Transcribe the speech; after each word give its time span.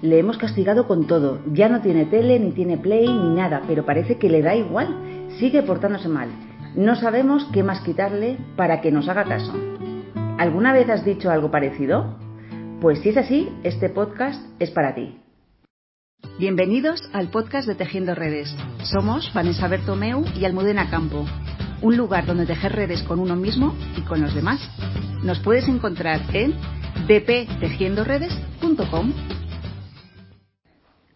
Le 0.00 0.20
hemos 0.20 0.38
castigado 0.38 0.86
con 0.86 1.08
todo. 1.08 1.40
Ya 1.52 1.68
no 1.68 1.80
tiene 1.80 2.06
tele, 2.06 2.38
ni 2.38 2.52
tiene 2.52 2.78
play, 2.78 3.08
ni 3.08 3.34
nada, 3.34 3.62
pero 3.66 3.84
parece 3.84 4.16
que 4.16 4.28
le 4.28 4.42
da 4.42 4.54
igual. 4.54 5.26
Sigue 5.40 5.62
portándose 5.62 6.08
mal. 6.08 6.28
No 6.76 6.94
sabemos 6.94 7.44
qué 7.52 7.64
más 7.64 7.80
quitarle 7.80 8.38
para 8.56 8.80
que 8.80 8.92
nos 8.92 9.08
haga 9.08 9.24
caso. 9.24 9.52
¿Alguna 10.38 10.72
vez 10.72 10.88
has 10.88 11.04
dicho 11.04 11.30
algo 11.30 11.50
parecido? 11.50 12.16
Pues 12.80 13.00
si 13.00 13.08
es 13.08 13.16
así, 13.16 13.48
este 13.64 13.88
podcast 13.88 14.40
es 14.60 14.70
para 14.70 14.94
ti. 14.94 15.18
Bienvenidos 16.38 17.10
al 17.12 17.30
podcast 17.30 17.66
de 17.66 17.74
Tejiendo 17.74 18.14
Redes. 18.14 18.54
Somos 18.84 19.32
Vanessa 19.34 19.66
Bertomeu 19.66 20.24
y 20.36 20.44
Almudena 20.44 20.90
Campo, 20.90 21.26
un 21.82 21.96
lugar 21.96 22.24
donde 22.24 22.46
tejer 22.46 22.70
redes 22.72 23.02
con 23.02 23.18
uno 23.18 23.34
mismo 23.34 23.74
y 23.96 24.02
con 24.02 24.20
los 24.20 24.32
demás. 24.32 24.60
Nos 25.24 25.40
puedes 25.40 25.66
encontrar 25.66 26.20
en 26.32 26.54
dptejiendoredes.com. 27.08 29.47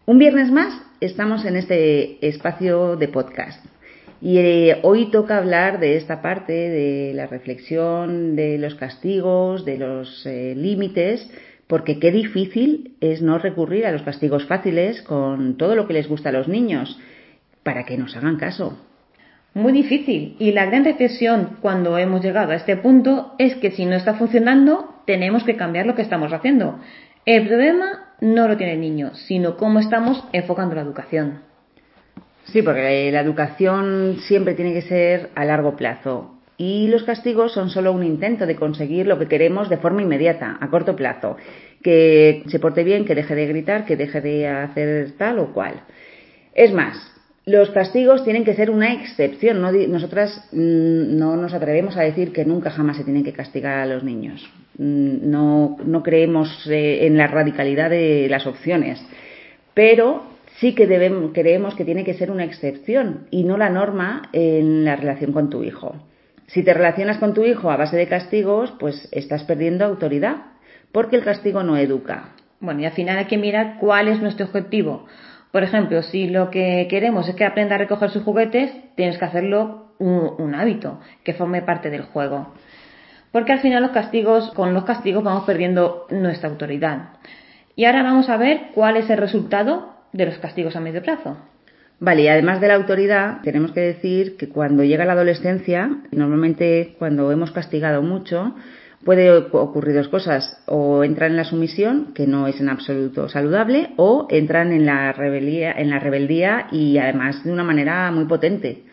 Un 0.05 0.19
viernes 0.19 0.51
más 0.51 0.81
estamos 0.99 1.45
en 1.45 1.55
este 1.55 2.27
espacio 2.27 2.97
de 2.97 3.07
podcast. 3.07 3.63
Y 4.21 4.37
eh, 4.37 4.79
hoy 4.81 5.09
toca 5.11 5.37
hablar 5.37 5.79
de 5.79 5.95
esta 5.95 6.21
parte 6.21 6.51
de 6.51 7.13
la 7.13 7.25
reflexión, 7.25 8.35
de 8.35 8.57
los 8.57 8.75
castigos, 8.75 9.63
de 9.63 9.77
los 9.77 10.25
eh, 10.25 10.55
límites, 10.57 11.31
porque 11.67 11.99
qué 11.99 12.11
difícil 12.11 12.95
es 12.99 13.21
no 13.21 13.37
recurrir 13.37 13.85
a 13.85 13.93
los 13.93 14.01
castigos 14.01 14.45
fáciles 14.45 15.01
con 15.03 15.55
todo 15.55 15.73
lo 15.73 15.87
que 15.87 15.93
les 15.93 16.09
gusta 16.09 16.29
a 16.29 16.33
los 16.33 16.49
niños, 16.49 16.99
para 17.63 17.85
que 17.85 17.97
nos 17.97 18.13
hagan 18.17 18.35
caso. 18.35 18.77
Muy 19.53 19.71
difícil. 19.71 20.35
Y 20.37 20.51
la 20.51 20.65
gran 20.65 20.83
reflexión 20.83 21.59
cuando 21.61 21.97
hemos 21.97 22.21
llegado 22.21 22.51
a 22.51 22.55
este 22.55 22.75
punto 22.75 23.35
es 23.39 23.55
que 23.55 23.71
si 23.71 23.85
no 23.85 23.95
está 23.95 24.15
funcionando, 24.15 25.01
tenemos 25.05 25.45
que 25.45 25.55
cambiar 25.55 25.85
lo 25.85 25.95
que 25.95 26.01
estamos 26.01 26.33
haciendo. 26.33 26.79
El 27.25 27.47
problema 27.47 28.02
no 28.21 28.47
lo 28.47 28.57
tiene 28.57 28.73
el 28.73 28.81
niño, 28.81 29.13
sino 29.15 29.57
cómo 29.57 29.79
estamos 29.79 30.23
enfocando 30.31 30.75
la 30.75 30.81
educación. 30.81 31.41
Sí, 32.45 32.61
porque 32.61 33.09
la 33.11 33.21
educación 33.21 34.17
siempre 34.27 34.53
tiene 34.53 34.73
que 34.73 34.81
ser 34.81 35.29
a 35.35 35.45
largo 35.45 35.75
plazo. 35.75 36.33
Y 36.57 36.87
los 36.87 37.03
castigos 37.03 37.53
son 37.53 37.69
solo 37.69 37.91
un 37.91 38.03
intento 38.03 38.45
de 38.45 38.55
conseguir 38.55 39.07
lo 39.07 39.17
que 39.17 39.27
queremos 39.27 39.69
de 39.69 39.77
forma 39.77 40.01
inmediata, 40.01 40.57
a 40.59 40.69
corto 40.69 40.95
plazo. 40.95 41.37
Que 41.81 42.43
se 42.47 42.59
porte 42.59 42.83
bien, 42.83 43.05
que 43.05 43.15
deje 43.15 43.35
de 43.35 43.47
gritar, 43.47 43.85
que 43.85 43.95
deje 43.95 44.21
de 44.21 44.47
hacer 44.47 45.11
tal 45.17 45.39
o 45.39 45.53
cual. 45.53 45.81
Es 46.53 46.71
más, 46.71 46.95
los 47.45 47.71
castigos 47.71 48.23
tienen 48.23 48.45
que 48.45 48.53
ser 48.53 48.69
una 48.69 48.93
excepción. 48.93 49.61
nosotras 49.91 50.47
mm, 50.51 51.17
no 51.17 51.35
nos 51.35 51.53
atrevemos 51.53 51.97
a 51.97 52.03
decir 52.03 52.31
que 52.31 52.45
nunca 52.45 52.71
jamás 52.71 52.97
se 52.97 53.03
tienen 53.03 53.23
que 53.23 53.33
castigar 53.33 53.79
a 53.79 53.85
los 53.85 54.03
niños. 54.03 54.49
Mm, 54.77 55.29
no, 55.29 55.77
no 55.85 56.03
creemos 56.03 56.65
eh, 56.67 57.05
en 57.05 57.17
la 57.17 57.27
radicalidad 57.27 57.89
de 57.89 58.27
las 58.29 58.47
opciones. 58.47 59.05
Pero 59.73 60.23
sí 60.59 60.73
que 60.73 60.87
debemos, 60.87 61.31
creemos 61.33 61.75
que 61.75 61.83
tiene 61.83 62.05
que 62.05 62.13
ser 62.13 62.31
una 62.31 62.45
excepción 62.45 63.27
y 63.29 63.43
no 63.43 63.57
la 63.57 63.69
norma 63.69 64.29
en 64.31 64.85
la 64.85 64.95
relación 64.95 65.33
con 65.33 65.49
tu 65.49 65.63
hijo. 65.63 65.95
Si 66.47 66.63
te 66.63 66.73
relacionas 66.73 67.17
con 67.17 67.33
tu 67.33 67.43
hijo 67.43 67.71
a 67.71 67.77
base 67.77 67.97
de 67.97 68.07
castigos, 68.07 68.73
pues 68.79 69.09
estás 69.11 69.43
perdiendo 69.43 69.85
autoridad, 69.85 70.37
porque 70.91 71.15
el 71.15 71.23
castigo 71.23 71.63
no 71.63 71.77
educa. 71.77 72.29
Bueno, 72.59 72.81
y 72.81 72.85
al 72.85 72.91
final 72.93 73.17
hay 73.17 73.25
que 73.25 73.37
mirar 73.37 73.77
cuál 73.79 74.07
es 74.07 74.21
nuestro 74.21 74.45
objetivo. 74.45 75.07
Por 75.53 75.61
ejemplo, 75.61 76.01
si 76.01 76.27
lo 76.27 76.49
que 76.49 76.87
queremos 76.89 77.29
es 77.29 77.35
que 77.35 77.45
aprenda 77.45 77.75
a 77.75 77.77
recoger 77.77 78.09
sus 78.09 78.23
juguetes, 78.23 78.71
tienes 78.95 79.19
que 79.19 79.25
hacerlo 79.25 79.93
un, 79.99 80.55
hábito, 80.55 80.99
que 81.23 81.35
forme 81.35 81.61
parte 81.61 81.91
del 81.91 82.01
juego. 82.01 82.55
Porque 83.31 83.51
al 83.51 83.59
final 83.59 83.83
los 83.83 83.91
castigos, 83.91 84.49
con 84.55 84.73
los 84.73 84.83
castigos 84.83 85.23
vamos 85.23 85.43
perdiendo 85.43 86.07
nuestra 86.09 86.49
autoridad. 86.49 87.09
Y 87.75 87.85
ahora 87.85 88.01
vamos 88.01 88.29
a 88.29 88.37
ver 88.37 88.71
cuál 88.73 88.97
es 88.97 89.07
el 89.11 89.19
resultado 89.19 89.93
de 90.11 90.25
los 90.25 90.39
castigos 90.39 90.75
a 90.75 90.79
medio 90.79 91.03
plazo. 91.03 91.37
Vale, 91.99 92.23
y 92.23 92.29
además 92.29 92.59
de 92.59 92.69
la 92.69 92.73
autoridad, 92.73 93.41
tenemos 93.43 93.73
que 93.73 93.81
decir 93.81 94.37
que 94.37 94.49
cuando 94.49 94.83
llega 94.83 95.05
la 95.05 95.13
adolescencia, 95.13 95.87
normalmente 96.09 96.95
cuando 96.97 97.31
hemos 97.31 97.51
castigado 97.51 98.01
mucho, 98.01 98.55
puede 99.03 99.31
ocurrir 99.31 99.95
dos 99.95 100.07
cosas. 100.07 100.61
O 100.65 101.03
entran 101.03 101.31
en 101.31 101.37
la 101.37 101.43
sumisión, 101.43 102.13
que 102.13 102.27
no 102.27 102.47
es 102.47 102.59
en 102.59 102.69
absoluto 102.69 103.29
saludable, 103.29 103.91
o 103.97 104.27
entran 104.29 104.71
en 104.71 104.85
la 104.85 105.11
rebeldía, 105.13 105.71
en 105.71 105.89
la 105.89 105.99
rebeldía 105.99 106.67
y 106.71 106.97
además 106.97 107.43
de 107.43 107.51
una 107.51 107.63
manera 107.63 108.11
muy 108.11 108.25
potente. 108.25 108.83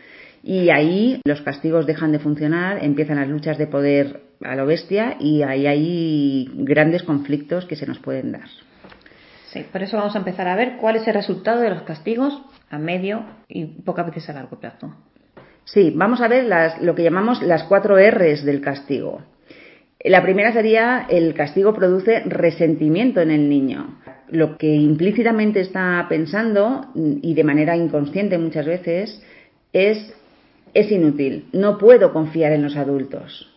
Y 0.42 0.70
ahí 0.70 1.20
los 1.24 1.42
castigos 1.42 1.86
dejan 1.86 2.12
de 2.12 2.18
funcionar, 2.18 2.82
empiezan 2.82 3.16
las 3.16 3.28
luchas 3.28 3.58
de 3.58 3.66
poder 3.66 4.22
a 4.42 4.56
lo 4.56 4.66
bestia 4.66 5.16
y 5.20 5.42
ahí 5.42 5.66
hay 5.66 6.50
grandes 6.54 7.02
conflictos 7.02 7.66
que 7.66 7.76
se 7.76 7.86
nos 7.86 7.98
pueden 7.98 8.32
dar. 8.32 8.48
Sí, 9.52 9.66
por 9.70 9.82
eso 9.82 9.96
vamos 9.96 10.14
a 10.14 10.18
empezar 10.18 10.48
a 10.48 10.56
ver 10.56 10.76
cuál 10.76 10.96
es 10.96 11.06
el 11.06 11.14
resultado 11.14 11.60
de 11.60 11.70
los 11.70 11.82
castigos 11.82 12.40
a 12.70 12.78
medio 12.78 13.24
y 13.48 13.64
pocas 13.64 14.06
veces 14.06 14.30
a 14.30 14.32
largo 14.32 14.58
plazo. 14.60 14.94
Sí, 15.64 15.92
vamos 15.94 16.20
a 16.20 16.28
ver 16.28 16.44
las, 16.44 16.80
lo 16.80 16.94
que 16.94 17.02
llamamos 17.02 17.42
las 17.42 17.64
cuatro 17.64 17.96
R's 17.96 18.44
del 18.44 18.60
castigo. 18.60 19.22
La 20.04 20.22
primera 20.22 20.52
sería 20.52 21.06
el 21.08 21.34
castigo 21.34 21.74
produce 21.74 22.20
resentimiento 22.20 23.20
en 23.20 23.30
el 23.30 23.48
niño. 23.48 24.00
Lo 24.28 24.56
que 24.56 24.74
implícitamente 24.74 25.60
está 25.60 26.06
pensando 26.08 26.86
y 26.94 27.34
de 27.34 27.44
manera 27.44 27.76
inconsciente 27.76 28.38
muchas 28.38 28.66
veces 28.66 29.22
es 29.72 30.14
es 30.74 30.90
inútil, 30.90 31.48
no 31.52 31.78
puedo 31.78 32.12
confiar 32.12 32.52
en 32.52 32.62
los 32.62 32.76
adultos. 32.76 33.48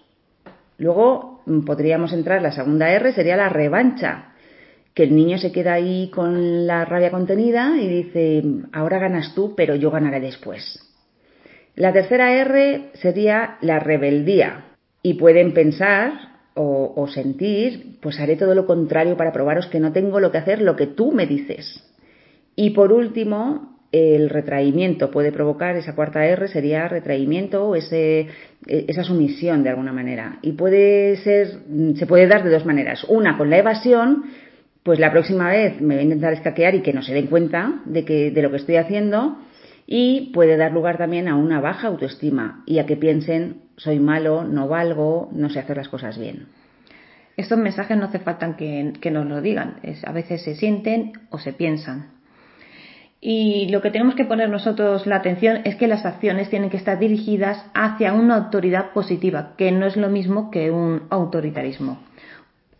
Luego 0.77 1.43
podríamos 1.65 2.13
entrar, 2.13 2.41
la 2.41 2.51
segunda 2.51 2.91
R 2.91 3.13
sería 3.13 3.37
la 3.37 3.49
revancha 3.49 4.33
que 4.93 5.03
el 5.03 5.15
niño 5.15 5.37
se 5.37 5.51
queda 5.51 5.73
ahí 5.73 6.09
con 6.13 6.67
la 6.67 6.85
rabia 6.85 7.11
contenida 7.11 7.75
y 7.79 7.87
dice, 7.87 8.43
ahora 8.71 8.99
ganas 8.99 9.33
tú, 9.35 9.53
pero 9.55 9.75
yo 9.75 9.91
ganaré 9.91 10.19
después. 10.19 10.79
La 11.75 11.93
tercera 11.93 12.33
R 12.33 12.89
sería 12.93 13.57
la 13.61 13.79
rebeldía 13.79 14.65
y 15.01 15.15
pueden 15.15 15.53
pensar 15.53 16.32
o, 16.55 17.07
sentir, 17.07 17.97
pues 18.01 18.19
haré 18.19 18.35
todo 18.35 18.53
lo 18.53 18.65
contrario 18.65 19.17
para 19.17 19.31
probaros 19.31 19.67
que 19.67 19.79
no 19.79 19.91
tengo 19.91 20.19
lo 20.19 20.31
que 20.31 20.37
hacer, 20.37 20.61
lo 20.61 20.75
que 20.75 20.87
tú 20.87 21.11
me 21.11 21.25
dices. 21.25 21.83
Y 22.55 22.71
por 22.71 22.91
último, 22.91 23.79
el 23.91 24.29
retraimiento 24.29 25.09
puede 25.09 25.31
provocar, 25.31 25.75
esa 25.75 25.95
cuarta 25.95 26.25
R 26.25 26.47
sería 26.47 26.87
retraimiento 26.87 27.69
o 27.69 27.75
ese, 27.75 28.27
e, 28.67 28.85
esa 28.87 29.03
sumisión 29.03 29.63
de 29.63 29.69
alguna 29.69 29.93
manera. 29.93 30.39
Y 30.41 30.51
puede 30.53 31.17
ser, 31.17 31.59
se 31.95 32.05
puede 32.05 32.27
dar 32.27 32.43
de 32.43 32.51
dos 32.51 32.65
maneras. 32.65 33.03
Una 33.07 33.37
con 33.37 33.49
la 33.49 33.57
evasión, 33.57 34.25
pues 34.83 34.99
la 34.99 35.11
próxima 35.11 35.49
vez 35.49 35.81
me 35.81 35.95
voy 35.95 36.01
a 36.01 36.05
intentar 36.05 36.33
escaquear 36.33 36.75
y 36.75 36.81
que 36.81 36.93
no 36.93 37.01
se 37.01 37.13
den 37.13 37.27
cuenta 37.27 37.81
de, 37.85 38.05
que, 38.05 38.31
de 38.31 38.41
lo 38.41 38.51
que 38.51 38.57
estoy 38.57 38.75
haciendo 38.75 39.37
y 39.85 40.31
puede 40.33 40.57
dar 40.57 40.71
lugar 40.71 40.97
también 40.97 41.27
a 41.27 41.35
una 41.35 41.59
baja 41.59 41.87
autoestima 41.87 42.63
y 42.65 42.79
a 42.79 42.85
que 42.85 42.95
piensen 42.95 43.61
soy 43.77 43.99
malo, 43.99 44.43
no 44.43 44.67
valgo, 44.67 45.29
no 45.31 45.49
sé 45.49 45.59
hacer 45.59 45.77
las 45.77 45.89
cosas 45.89 46.17
bien. 46.17 46.47
Estos 47.35 47.57
mensajes 47.57 47.97
no 47.97 48.05
hace 48.05 48.19
falta 48.19 48.55
que, 48.55 48.93
que 49.01 49.11
nos 49.11 49.25
lo 49.25 49.41
digan, 49.41 49.77
a 50.05 50.11
veces 50.11 50.43
se 50.43 50.55
sienten 50.55 51.13
o 51.29 51.39
se 51.39 51.53
piensan. 51.53 52.11
Y 53.25 53.69
lo 53.69 53.81
que 53.81 53.89
tenemos 53.89 54.15
que 54.15 54.25
poner 54.25 54.49
nosotros 54.49 55.07
la 55.07 55.15
atención 55.15 55.61
es 55.63 55.75
que 55.75 55.87
las 55.87 56.05
acciones 56.05 56.49
tienen 56.49 56.69
que 56.69 56.77
estar 56.77 56.99
dirigidas 56.99 57.65
hacia 57.73 58.13
una 58.13 58.35
autoridad 58.35 58.91
positiva, 58.91 59.53
que 59.57 59.71
no 59.71 59.85
es 59.85 59.95
lo 59.95 60.09
mismo 60.09 60.51
que 60.51 60.71
un 60.71 61.03
autoritarismo. 61.09 61.99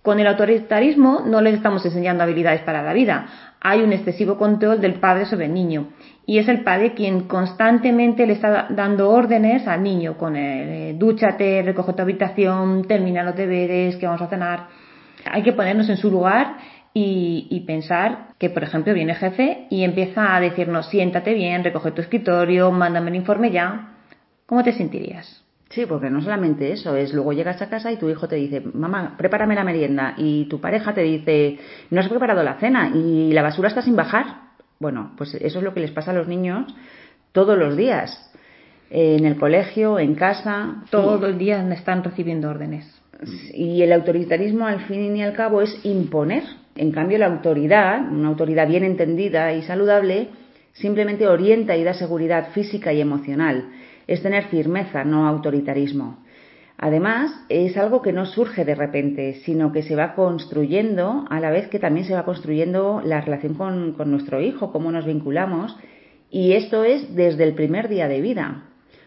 Con 0.01 0.19
el 0.19 0.27
autoritarismo 0.27 1.21
no 1.25 1.39
les 1.39 1.53
estamos 1.53 1.85
enseñando 1.85 2.23
habilidades 2.23 2.59
para 2.63 2.83
la 2.83 2.91
vida. 2.91 3.52
Hay 3.63 3.81
un 3.81 3.93
excesivo 3.93 4.37
control 4.37 4.81
del 4.81 4.95
padre 4.95 5.25
sobre 5.25 5.45
el 5.45 5.53
niño. 5.53 5.87
Y 6.25 6.37
es 6.37 6.47
el 6.49 6.63
padre 6.63 6.93
quien 6.93 7.21
constantemente 7.27 8.27
le 8.27 8.33
está 8.33 8.67
dando 8.69 9.09
órdenes 9.09 9.67
al 9.67 9.81
niño 9.81 10.17
con 10.17 10.35
el 10.35 10.69
eh, 10.69 10.95
dúchate, 10.97 11.61
recoge 11.63 11.93
tu 11.93 12.01
habitación, 12.01 12.85
termina 12.85 13.23
los 13.23 13.35
deberes, 13.35 13.95
que 13.95 14.05
vamos 14.05 14.21
a 14.21 14.27
cenar. 14.27 14.67
Hay 15.25 15.43
que 15.43 15.53
ponernos 15.53 15.89
en 15.89 15.97
su 15.97 16.11
lugar 16.11 16.57
y, 16.93 17.63
pensar 17.65 18.27
que, 18.37 18.49
por 18.49 18.63
ejemplo, 18.63 18.93
viene 18.93 19.13
el 19.13 19.17
jefe 19.17 19.67
y 19.69 19.83
empieza 19.83 20.35
a 20.35 20.39
decirnos 20.39 20.89
siéntate 20.89 21.33
bien, 21.33 21.63
recoge 21.63 21.91
tu 21.91 22.01
escritorio, 22.01 22.71
mándame 22.71 23.09
el 23.09 23.15
informe 23.15 23.49
ya. 23.49 23.95
¿Cómo 24.45 24.63
te 24.63 24.73
sentirías? 24.73 25.42
Sí, 25.73 25.87
porque 25.87 26.11
no 26.11 26.21
solamente 26.21 26.71
eso, 26.71 26.95
es 26.95 27.13
luego 27.13 27.33
llegas 27.33 27.59
a 27.63 27.69
casa 27.69 27.91
y 27.91 27.97
tu 27.97 28.07
hijo 28.07 28.27
te 28.27 28.35
dice, 28.35 28.61
mamá, 28.61 29.15
prepárame 29.17 29.55
la 29.55 29.63
merienda, 29.63 30.13
y 30.17 30.45
tu 30.45 30.61
pareja 30.61 30.93
te 30.93 31.01
dice, 31.01 31.57
no 31.89 31.99
has 31.99 32.07
preparado 32.09 32.43
la 32.43 32.59
cena 32.59 32.91
y 32.93 33.33
la 33.33 33.41
basura 33.41 33.69
está 33.69 33.81
sin 33.81 33.95
bajar. 33.95 34.51
Bueno, 34.79 35.13
pues 35.17 35.33
eso 35.33 35.57
es 35.57 35.63
lo 35.63 35.73
que 35.73 35.79
les 35.79 35.89
pasa 35.89 36.11
a 36.11 36.13
los 36.13 36.27
niños 36.27 36.71
todos 37.31 37.57
los 37.57 37.75
días, 37.75 38.31
en 38.91 39.25
el 39.25 39.37
colegio, 39.37 39.97
en 39.97 40.13
casa. 40.13 40.83
Todo 40.91 41.25
el 41.25 41.39
día 41.39 41.67
están 41.73 42.03
recibiendo 42.03 42.49
órdenes. 42.49 42.85
Y 43.53 43.81
el 43.81 43.93
autoritarismo, 43.93 44.67
al 44.67 44.81
fin 44.81 45.15
y 45.15 45.23
al 45.23 45.33
cabo, 45.33 45.63
es 45.63 45.83
imponer. 45.83 46.43
En 46.75 46.91
cambio, 46.91 47.17
la 47.17 47.27
autoridad, 47.27 48.11
una 48.11 48.27
autoridad 48.27 48.67
bien 48.67 48.83
entendida 48.83 49.53
y 49.53 49.63
saludable, 49.63 50.29
simplemente 50.73 51.27
orienta 51.27 51.75
y 51.77 51.83
da 51.83 51.93
seguridad 51.93 52.49
física 52.51 52.93
y 52.93 53.01
emocional 53.01 53.69
es 54.07 54.21
tener 54.21 54.45
firmeza, 54.45 55.03
no 55.03 55.27
autoritarismo. 55.27 56.23
Además, 56.77 57.31
es 57.49 57.77
algo 57.77 58.01
que 58.01 58.11
no 58.11 58.25
surge 58.25 58.65
de 58.65 58.75
repente, 58.75 59.35
sino 59.45 59.71
que 59.71 59.83
se 59.83 59.95
va 59.95 60.15
construyendo 60.15 61.25
a 61.29 61.39
la 61.39 61.51
vez 61.51 61.69
que 61.69 61.79
también 61.79 62.05
se 62.05 62.15
va 62.15 62.25
construyendo 62.25 63.01
la 63.05 63.21
relación 63.21 63.53
con, 63.53 64.11
nuestro 64.11 64.41
hijo, 64.41 64.71
cómo 64.71 64.91
nos 64.91 65.05
vinculamos, 65.05 65.77
y 66.29 66.53
esto 66.53 66.83
es 66.83 67.15
desde 67.15 67.43
el 67.43 67.53
primer 67.53 67.87
día 67.87 68.07
de 68.07 68.21
vida. 68.21 68.65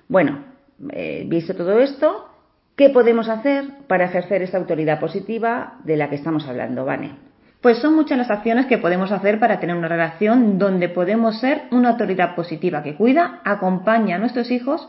Bueno, 0.09 0.45
eh, 0.91 1.25
visto 1.29 1.55
todo 1.55 1.81
esto, 1.81 2.29
¿qué 2.77 2.89
podemos 2.89 3.29
hacer 3.29 3.65
para 3.89 4.07
ejercer 4.07 4.43
esta 4.43 4.59
autoridad 4.59 5.01
positiva 5.01 5.79
de 5.85 5.97
la 5.97 6.09
que 6.09 6.17
estamos 6.17 6.47
hablando, 6.47 6.85
Vane? 6.85 7.26
Pues 7.67 7.79
son 7.79 7.97
muchas 7.97 8.17
las 8.17 8.31
acciones 8.31 8.67
que 8.67 8.79
podemos 8.79 9.11
hacer 9.11 9.41
para 9.41 9.59
tener 9.59 9.75
una 9.75 9.89
relación 9.89 10.57
donde 10.57 10.89
podemos 10.89 11.41
ser 11.41 11.63
una 11.73 11.89
autoridad 11.89 12.37
positiva 12.37 12.85
que 12.85 12.95
cuida, 12.95 13.41
acompaña 13.45 14.15
a 14.15 14.19
nuestros 14.21 14.53
hijos 14.53 14.89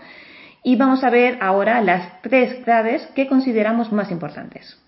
y 0.62 0.76
vamos 0.76 1.04
a 1.04 1.10
ver 1.10 1.40
ahora 1.42 1.82
las 1.82 2.22
tres 2.22 2.64
claves 2.64 3.02
que 3.16 3.26
consideramos 3.26 3.92
más 3.92 4.12
importantes. 4.12 4.80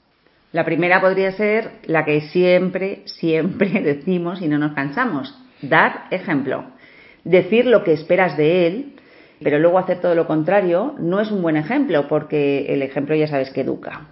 La 0.52 0.66
primera 0.66 1.02
podría 1.02 1.32
ser 1.32 1.80
la 1.86 2.06
que 2.06 2.22
siempre, 2.22 3.02
siempre 3.06 3.70
decimos 3.82 4.40
y 4.44 4.48
no 4.48 4.60
nos 4.60 4.74
cansamos, 4.74 5.36
dar 5.64 6.04
ejemplo. 6.12 6.66
Decir 7.24 7.66
lo 7.66 7.84
que 7.84 7.94
esperas 7.94 8.38
de 8.38 8.68
él, 8.68 8.94
pero 9.42 9.58
luego 9.58 9.80
hacer 9.80 10.00
todo 10.00 10.14
lo 10.14 10.28
contrario 10.28 10.94
no 11.00 11.22
es 11.22 11.32
un 11.32 11.42
buen 11.42 11.58
ejemplo 11.58 12.08
porque 12.08 12.68
el 12.72 12.84
ejemplo 12.84 13.16
ya 13.16 13.26
sabes 13.26 13.50
que 13.50 13.62
educa. 13.62 14.10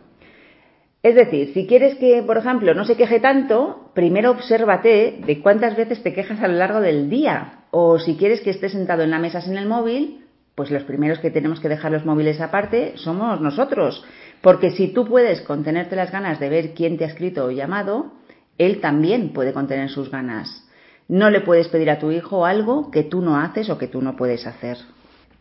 Es 1.08 1.16
decir, 1.16 1.54
si 1.54 1.66
quieres 1.68 1.96
que, 1.96 2.22
por 2.22 2.38
ejemplo, 2.38 2.74
no 2.74 2.84
se 2.84 2.98
queje 2.98 3.22
tanto, 3.22 3.92
primero 3.94 4.32
obsérvate 4.32 5.20
de 5.26 5.40
cuántas 5.42 5.78
veces 5.78 6.04
te 6.04 6.14
quejas 6.14 6.42
a 6.42 6.50
lo 6.50 6.56
largo 6.56 6.82
del 6.82 7.10
día. 7.10 7.64
O 7.72 7.98
si 7.98 8.18
quieres 8.18 8.42
que 8.42 8.50
esté 8.50 8.68
sentado 8.68 9.04
en 9.04 9.12
la 9.12 9.18
mesa 9.18 9.40
sin 9.40 9.56
el 9.56 9.70
móvil, 9.70 10.26
pues 10.54 10.70
los 10.70 10.84
primeros 10.84 11.20
que 11.20 11.32
tenemos 11.32 11.62
que 11.62 11.70
dejar 11.70 11.94
los 11.94 12.04
móviles 12.04 12.42
aparte 12.42 12.92
somos 12.96 13.40
nosotros. 13.40 14.04
Porque 14.42 14.72
si 14.72 14.90
tú 14.90 15.06
puedes 15.06 15.40
contenerte 15.44 15.96
las 15.96 16.12
ganas 16.12 16.42
de 16.42 16.50
ver 16.50 16.74
quién 16.74 16.98
te 16.98 17.06
ha 17.06 17.08
escrito 17.08 17.46
o 17.46 17.52
llamado, 17.52 18.12
él 18.58 18.82
también 18.82 19.30
puede 19.30 19.54
contener 19.54 19.90
sus 19.90 20.12
ganas. 20.12 20.68
No 21.08 21.30
le 21.30 21.40
puedes 21.40 21.70
pedir 21.70 21.90
a 21.90 22.00
tu 22.00 22.12
hijo 22.12 22.46
algo 22.46 22.92
que 22.92 23.04
tú 23.04 23.22
no 23.22 23.40
haces 23.40 23.70
o 23.70 23.78
que 23.78 23.88
tú 23.88 24.02
no 24.02 24.18
puedes 24.18 24.46
hacer. 24.46 24.78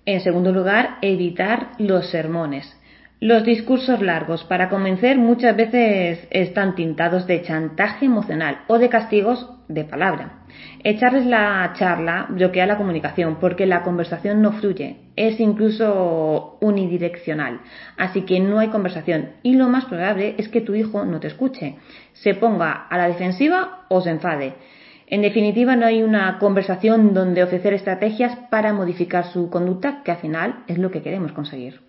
En 0.04 0.20
segundo 0.20 0.52
lugar, 0.52 0.98
evitar 1.02 1.72
los 1.78 2.08
sermones. 2.10 2.72
Los 3.18 3.44
discursos 3.44 4.02
largos 4.02 4.44
para 4.44 4.68
convencer 4.68 5.16
muchas 5.16 5.56
veces 5.56 6.28
están 6.28 6.74
tintados 6.74 7.26
de 7.26 7.40
chantaje 7.40 8.04
emocional 8.04 8.58
o 8.66 8.78
de 8.78 8.90
castigos 8.90 9.48
de 9.68 9.84
palabra. 9.84 10.40
Echarles 10.84 11.24
la 11.24 11.72
charla 11.78 12.26
bloquea 12.28 12.66
la 12.66 12.76
comunicación 12.76 13.36
porque 13.40 13.64
la 13.64 13.82
conversación 13.84 14.42
no 14.42 14.52
fluye, 14.52 14.98
es 15.16 15.40
incluso 15.40 16.58
unidireccional, 16.60 17.62
así 17.96 18.26
que 18.26 18.38
no 18.38 18.58
hay 18.58 18.68
conversación 18.68 19.30
y 19.42 19.54
lo 19.54 19.70
más 19.70 19.86
probable 19.86 20.34
es 20.36 20.50
que 20.50 20.60
tu 20.60 20.74
hijo 20.74 21.06
no 21.06 21.18
te 21.18 21.28
escuche, 21.28 21.76
se 22.12 22.34
ponga 22.34 22.70
a 22.70 22.98
la 22.98 23.08
defensiva 23.08 23.86
o 23.88 24.02
se 24.02 24.10
enfade. 24.10 24.56
En 25.06 25.22
definitiva, 25.22 25.74
no 25.74 25.86
hay 25.86 26.02
una 26.02 26.38
conversación 26.38 27.14
donde 27.14 27.42
ofrecer 27.42 27.72
estrategias 27.72 28.36
para 28.50 28.74
modificar 28.74 29.24
su 29.32 29.48
conducta, 29.48 30.02
que 30.04 30.10
al 30.10 30.18
final 30.18 30.64
es 30.66 30.76
lo 30.76 30.90
que 30.90 31.00
queremos 31.00 31.32
conseguir. 31.32 31.85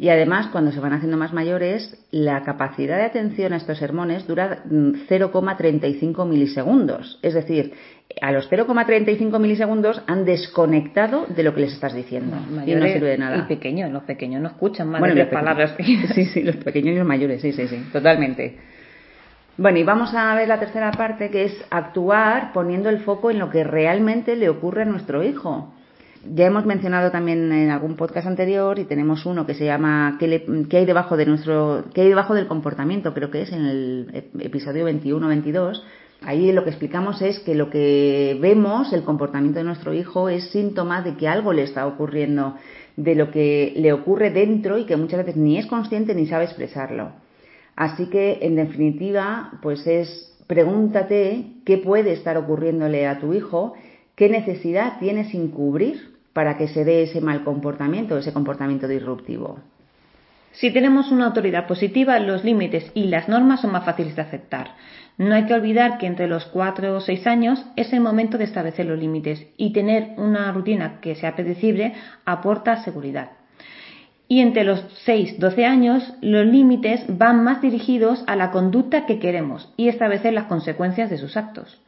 Y 0.00 0.08
además, 0.08 0.46
cuando 0.46 0.72
se 0.72 0.80
van 0.80 0.94
haciendo 0.94 1.18
más 1.18 1.34
mayores, 1.34 1.94
la 2.10 2.42
capacidad 2.42 2.96
de 2.96 3.02
atención 3.02 3.52
a 3.52 3.58
estos 3.58 3.76
sermones 3.76 4.26
dura 4.26 4.64
0,35 4.64 6.24
mm, 6.24 6.28
milisegundos. 6.30 7.18
Es 7.20 7.34
decir, 7.34 7.74
a 8.22 8.32
los 8.32 8.50
0,35 8.50 9.38
milisegundos 9.38 10.00
han 10.06 10.24
desconectado 10.24 11.26
de 11.26 11.42
lo 11.42 11.54
que 11.54 11.60
les 11.60 11.74
estás 11.74 11.92
diciendo. 11.92 12.34
y 12.64 12.74
no 12.76 12.86
sirve 12.86 13.10
de 13.10 13.18
nada. 13.18 13.36
Y 13.36 13.42
pequeños, 13.42 13.92
los 13.92 14.04
pequeños 14.04 14.40
no 14.40 14.48
escuchan 14.48 14.88
más 14.88 15.02
de 15.14 15.26
palabras. 15.26 15.74
Sí, 16.14 16.24
sí, 16.24 16.42
los 16.44 16.56
pequeños 16.56 16.94
y 16.94 16.98
los 16.98 17.06
mayores, 17.06 17.42
sí, 17.42 17.52
sí, 17.52 17.68
sí, 17.68 17.84
totalmente. 17.92 18.56
Bueno, 19.58 19.80
y 19.80 19.82
vamos 19.82 20.14
a 20.14 20.34
ver 20.34 20.48
la 20.48 20.58
tercera 20.58 20.92
parte, 20.92 21.28
que 21.28 21.44
es 21.44 21.64
actuar 21.68 22.54
poniendo 22.54 22.88
el 22.88 23.00
foco 23.00 23.30
en 23.30 23.38
lo 23.38 23.50
que 23.50 23.64
realmente 23.64 24.34
le 24.34 24.48
ocurre 24.48 24.82
a 24.82 24.86
nuestro 24.86 25.22
hijo. 25.22 25.74
Ya 26.24 26.46
hemos 26.46 26.66
mencionado 26.66 27.10
también 27.10 27.50
en 27.50 27.70
algún 27.70 27.96
podcast 27.96 28.26
anterior 28.26 28.78
y 28.78 28.84
tenemos 28.84 29.24
uno 29.24 29.46
que 29.46 29.54
se 29.54 29.64
llama 29.64 30.18
¿Qué, 30.18 30.44
hay 30.76 30.84
debajo 30.84 31.16
de 31.16 31.24
nuestro 31.24 31.86
qué 31.94 32.02
hay 32.02 32.08
debajo 32.08 32.34
del 32.34 32.46
comportamiento? 32.46 33.14
Creo 33.14 33.30
que 33.30 33.42
es 33.42 33.52
en 33.52 33.64
el 33.64 34.24
episodio 34.38 34.86
21-22. 34.86 35.82
Ahí 36.20 36.52
lo 36.52 36.62
que 36.62 36.70
explicamos 36.70 37.22
es 37.22 37.38
que 37.38 37.54
lo 37.54 37.70
que 37.70 38.36
vemos, 38.38 38.92
el 38.92 39.02
comportamiento 39.02 39.60
de 39.60 39.64
nuestro 39.64 39.94
hijo, 39.94 40.28
es 40.28 40.50
síntoma 40.50 41.00
de 41.00 41.16
que 41.16 41.26
algo 41.26 41.54
le 41.54 41.62
está 41.62 41.86
ocurriendo, 41.86 42.56
de 42.96 43.14
lo 43.14 43.30
que 43.30 43.72
le 43.76 43.94
ocurre 43.94 44.30
dentro 44.30 44.76
y 44.76 44.84
que 44.84 44.96
muchas 44.96 45.24
veces 45.24 45.36
ni 45.36 45.56
es 45.56 45.64
consciente 45.64 46.14
ni 46.14 46.26
sabe 46.26 46.44
expresarlo. 46.44 47.12
Así 47.76 48.10
que, 48.10 48.40
en 48.42 48.56
definitiva, 48.56 49.52
pues 49.62 49.86
es 49.86 50.36
pregúntate 50.46 51.46
qué 51.64 51.78
puede 51.78 52.12
estar 52.12 52.36
ocurriéndole 52.36 53.06
a 53.06 53.20
tu 53.20 53.32
hijo, 53.32 53.72
qué 54.16 54.28
necesidad 54.28 54.98
tiene 54.98 55.24
sin 55.30 55.48
cubrir 55.48 56.09
para 56.40 56.56
que 56.56 56.68
se 56.68 56.86
dé 56.86 57.02
ese 57.02 57.20
mal 57.20 57.44
comportamiento, 57.44 58.16
ese 58.16 58.32
comportamiento 58.32 58.88
disruptivo. 58.88 59.58
Si 60.52 60.72
tenemos 60.72 61.12
una 61.12 61.26
autoridad 61.26 61.66
positiva, 61.66 62.18
los 62.18 62.44
límites 62.44 62.90
y 62.94 63.08
las 63.08 63.28
normas 63.28 63.60
son 63.60 63.72
más 63.72 63.84
fáciles 63.84 64.16
de 64.16 64.22
aceptar. 64.22 64.68
No 65.18 65.34
hay 65.34 65.44
que 65.44 65.52
olvidar 65.52 65.98
que 65.98 66.06
entre 66.06 66.28
los 66.28 66.46
4 66.46 66.96
o 66.96 67.00
6 67.02 67.26
años 67.26 67.62
es 67.76 67.92
el 67.92 68.00
momento 68.00 68.38
de 68.38 68.44
establecer 68.44 68.86
los 68.86 68.98
límites 68.98 69.48
y 69.58 69.74
tener 69.74 70.14
una 70.16 70.50
rutina 70.50 70.98
que 71.02 71.14
sea 71.14 71.36
predecible 71.36 71.92
aporta 72.24 72.82
seguridad. 72.84 73.32
Y 74.26 74.40
entre 74.40 74.64
los 74.64 74.80
6-12 75.06 75.66
años, 75.66 76.14
los 76.22 76.46
límites 76.46 77.04
van 77.06 77.44
más 77.44 77.60
dirigidos 77.60 78.24
a 78.26 78.34
la 78.34 78.50
conducta 78.50 79.04
que 79.04 79.18
queremos 79.18 79.70
y 79.76 79.88
establecer 79.88 80.32
las 80.32 80.46
consecuencias 80.46 81.10
de 81.10 81.18
sus 81.18 81.36
actos. 81.36 81.82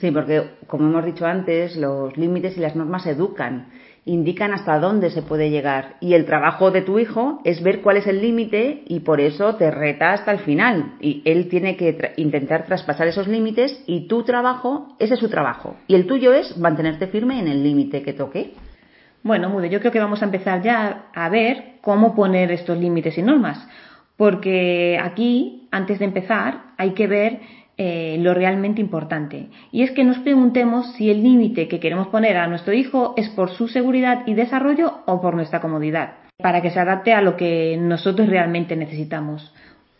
Sí, 0.00 0.12
porque 0.12 0.50
como 0.68 0.88
hemos 0.88 1.04
dicho 1.04 1.26
antes, 1.26 1.76
los 1.76 2.16
límites 2.16 2.56
y 2.56 2.60
las 2.60 2.76
normas 2.76 3.04
educan, 3.06 3.68
indican 4.04 4.52
hasta 4.52 4.78
dónde 4.78 5.10
se 5.10 5.22
puede 5.22 5.50
llegar. 5.50 5.96
Y 6.00 6.14
el 6.14 6.24
trabajo 6.24 6.70
de 6.70 6.82
tu 6.82 7.00
hijo 7.00 7.40
es 7.44 7.62
ver 7.62 7.80
cuál 7.82 7.96
es 7.96 8.06
el 8.06 8.22
límite 8.22 8.84
y 8.86 9.00
por 9.00 9.20
eso 9.20 9.56
te 9.56 9.70
reta 9.72 10.12
hasta 10.12 10.30
el 10.30 10.38
final. 10.38 10.94
Y 11.00 11.22
él 11.24 11.48
tiene 11.48 11.76
que 11.76 12.12
intentar 12.16 12.64
traspasar 12.64 13.08
esos 13.08 13.26
límites 13.26 13.82
y 13.86 14.06
tu 14.06 14.22
trabajo, 14.22 14.96
ese 15.00 15.14
es 15.14 15.20
su 15.20 15.28
trabajo. 15.28 15.76
Y 15.88 15.96
el 15.96 16.06
tuyo 16.06 16.32
es 16.32 16.56
mantenerte 16.56 17.08
firme 17.08 17.40
en 17.40 17.48
el 17.48 17.64
límite 17.64 18.02
que 18.02 18.12
toque. 18.12 18.54
Bueno, 19.24 19.50
Mude, 19.50 19.68
yo 19.68 19.80
creo 19.80 19.90
que 19.90 19.98
vamos 19.98 20.22
a 20.22 20.26
empezar 20.26 20.62
ya 20.62 21.06
a 21.12 21.28
ver 21.28 21.78
cómo 21.82 22.14
poner 22.14 22.52
estos 22.52 22.78
límites 22.78 23.18
y 23.18 23.22
normas, 23.22 23.68
porque 24.16 24.96
aquí, 25.02 25.68
antes 25.72 25.98
de 25.98 26.04
empezar, 26.04 26.68
hay 26.76 26.92
que 26.92 27.08
ver 27.08 27.40
eh, 27.80 28.16
lo 28.18 28.34
realmente 28.34 28.80
importante. 28.80 29.46
Y 29.70 29.84
es 29.84 29.92
que 29.92 30.02
nos 30.02 30.18
preguntemos 30.18 30.94
si 30.94 31.10
el 31.10 31.22
límite 31.22 31.68
que 31.68 31.78
queremos 31.78 32.08
poner 32.08 32.36
a 32.36 32.48
nuestro 32.48 32.72
hijo 32.72 33.14
es 33.16 33.28
por 33.28 33.50
su 33.50 33.68
seguridad 33.68 34.24
y 34.26 34.34
desarrollo 34.34 34.94
o 35.06 35.20
por 35.20 35.36
nuestra 35.36 35.60
comodidad, 35.60 36.14
para 36.38 36.60
que 36.60 36.70
se 36.70 36.80
adapte 36.80 37.12
a 37.12 37.22
lo 37.22 37.36
que 37.36 37.76
nosotros 37.80 38.28
realmente 38.28 38.74
necesitamos. 38.74 39.54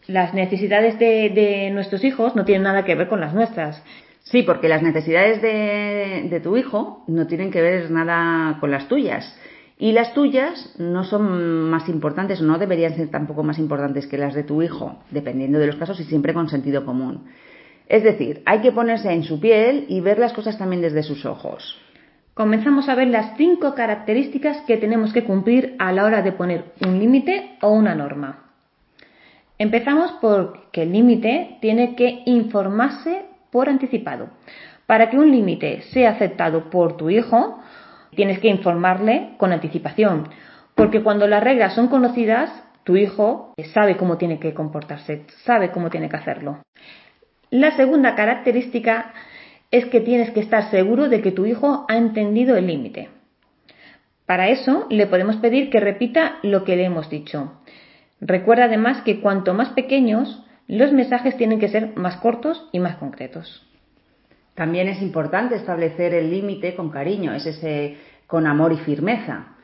Las 0.09 0.35
necesidades 0.35 0.99
de, 0.99 1.71
nuestros 1.73 2.03
hijos 2.03 2.35
no 2.35 2.45
tienen 2.45 2.65
nada 2.65 2.85
que 2.85 2.97
ver 2.97 3.07
con 3.07 3.21
las 3.21 3.33
nuestras. 3.33 3.81
Sí, 4.25 4.43
porque 4.43 4.69
las 4.69 4.83
necesidades 4.83 5.41
de, 5.41 6.27
de 6.29 6.41
tu 6.41 6.57
hijo 6.57 7.05
no 7.07 7.29
tienen 7.29 7.53
que 7.53 7.63
ver 7.63 7.93
nada 7.93 8.59
con 8.59 8.73
las 8.73 8.89
tuyas. 8.89 9.39
Y 9.79 9.93
las 9.93 10.15
tuyas 10.15 10.75
no 10.79 11.05
son 11.05 11.71
más 11.71 11.89
importantes, 11.89 12.43
no 12.43 12.59
deberían 12.59 12.97
ser 12.97 13.09
tampoco 13.09 13.45
más 13.45 13.61
importantes 13.61 14.09
que 14.09 14.19
las 14.19 14.35
de 14.35 14.43
tu 14.43 14.63
hijo, 14.63 14.99
dependiendo 15.13 15.61
de 15.61 15.69
los 15.69 15.77
casos 15.77 16.01
y 16.01 16.05
siempre 16.05 16.35
con 16.35 16.49
sentido 16.49 16.85
común. 16.85 17.29
Es 17.89 18.03
decir, 18.03 18.43
hay 18.45 18.61
que 18.61 18.73
ponerse 18.73 19.11
en 19.11 19.25
su 19.25 19.41
piel 19.41 19.87
y 19.89 20.01
ver 20.01 20.19
las 20.19 20.35
cosas 20.35 20.59
también 20.59 20.83
desde 20.83 21.03
sus 21.03 21.25
ojos. 21.25 21.81
Comenzamos 22.35 22.89
a 22.89 22.95
ver 22.95 23.09
las 23.09 23.37
cinco 23.37 23.75
características 23.75 24.59
que 24.67 24.77
tenemos 24.77 25.13
que 25.13 25.25
cumplir 25.25 25.75
a 25.79 25.91
la 25.91 26.05
hora 26.05 26.23
de 26.23 26.33
poner 26.33 26.67
un 26.87 26.99
límite 26.99 27.57
o 27.63 27.71
una 27.71 27.95
norma. 27.95 28.51
Empezamos 29.59 30.13
por 30.21 30.71
que 30.71 30.83
el 30.83 30.93
límite 30.93 31.57
tiene 31.61 31.97
que 31.97 32.23
informarse 32.27 33.25
por 33.51 33.69
anticipado. 33.69 34.29
Para 34.87 35.11
que 35.11 35.19
un 35.19 35.33
límite 35.33 35.83
sea 35.93 36.11
aceptado 36.11 36.71
por 36.71 36.97
tu 36.97 37.11
hijo, 37.11 37.59
tienes 38.15 38.39
que 38.39 38.49
informarle 38.49 39.31
con 39.37 39.53
anticipación, 39.53 40.29
porque 40.75 41.03
cuando 41.03 41.27
las 41.27 41.43
reglas 41.43 41.75
son 41.75 41.89
conocidas, 41.89 42.51
tu 42.85 42.97
hijo 42.97 43.53
sabe 43.75 43.97
cómo 43.97 44.17
tiene 44.17 44.39
que 44.39 44.55
comportarse, 44.55 45.25
sabe 45.45 45.71
cómo 45.71 45.91
tiene 45.91 46.09
que 46.09 46.17
hacerlo. 46.17 46.63
La 47.51 47.77
segunda 47.77 48.15
característica 48.15 49.13
es 49.71 49.87
que 49.87 50.01
tienes 50.01 50.31
que 50.31 50.41
estar 50.41 50.71
seguro 50.71 51.09
de 51.09 51.23
que 51.23 51.33
tu 51.33 51.47
hijo 51.47 51.87
ha 51.89 51.97
entendido 51.97 52.57
el 52.57 52.67
límite. 52.67 53.09
Para 54.27 54.49
eso 54.49 54.87
le 54.91 55.07
podemos 55.07 55.37
pedir 55.37 55.71
que 55.71 55.81
repita 55.81 56.39
lo 56.43 56.65
que 56.65 56.77
le 56.77 56.85
hemos 56.85 57.09
dicho. 57.09 57.61
Recuerda 58.21 58.65
además 58.65 59.03
que 59.03 59.21
cuanto 59.21 59.55
más 59.55 59.71
pequeños, 59.71 60.45
los 60.67 60.93
mensajes 60.93 61.37
tienen 61.37 61.59
que 61.59 61.69
ser 61.69 61.97
más 61.97 62.17
cortos 62.17 62.69
y 62.73 62.81
más 62.81 62.97
concretos. 62.97 63.67
También 64.55 64.89
es 64.89 65.01
importante 65.01 65.55
establecer 65.55 66.13
el 66.13 66.31
límite 66.31 66.75
con 66.75 66.91
cariño, 66.91 67.33
es 67.33 67.47
ese 67.47 67.97
con 68.27 68.47
amor 68.47 68.73
y 68.73 68.77
firmeza. 68.79 69.57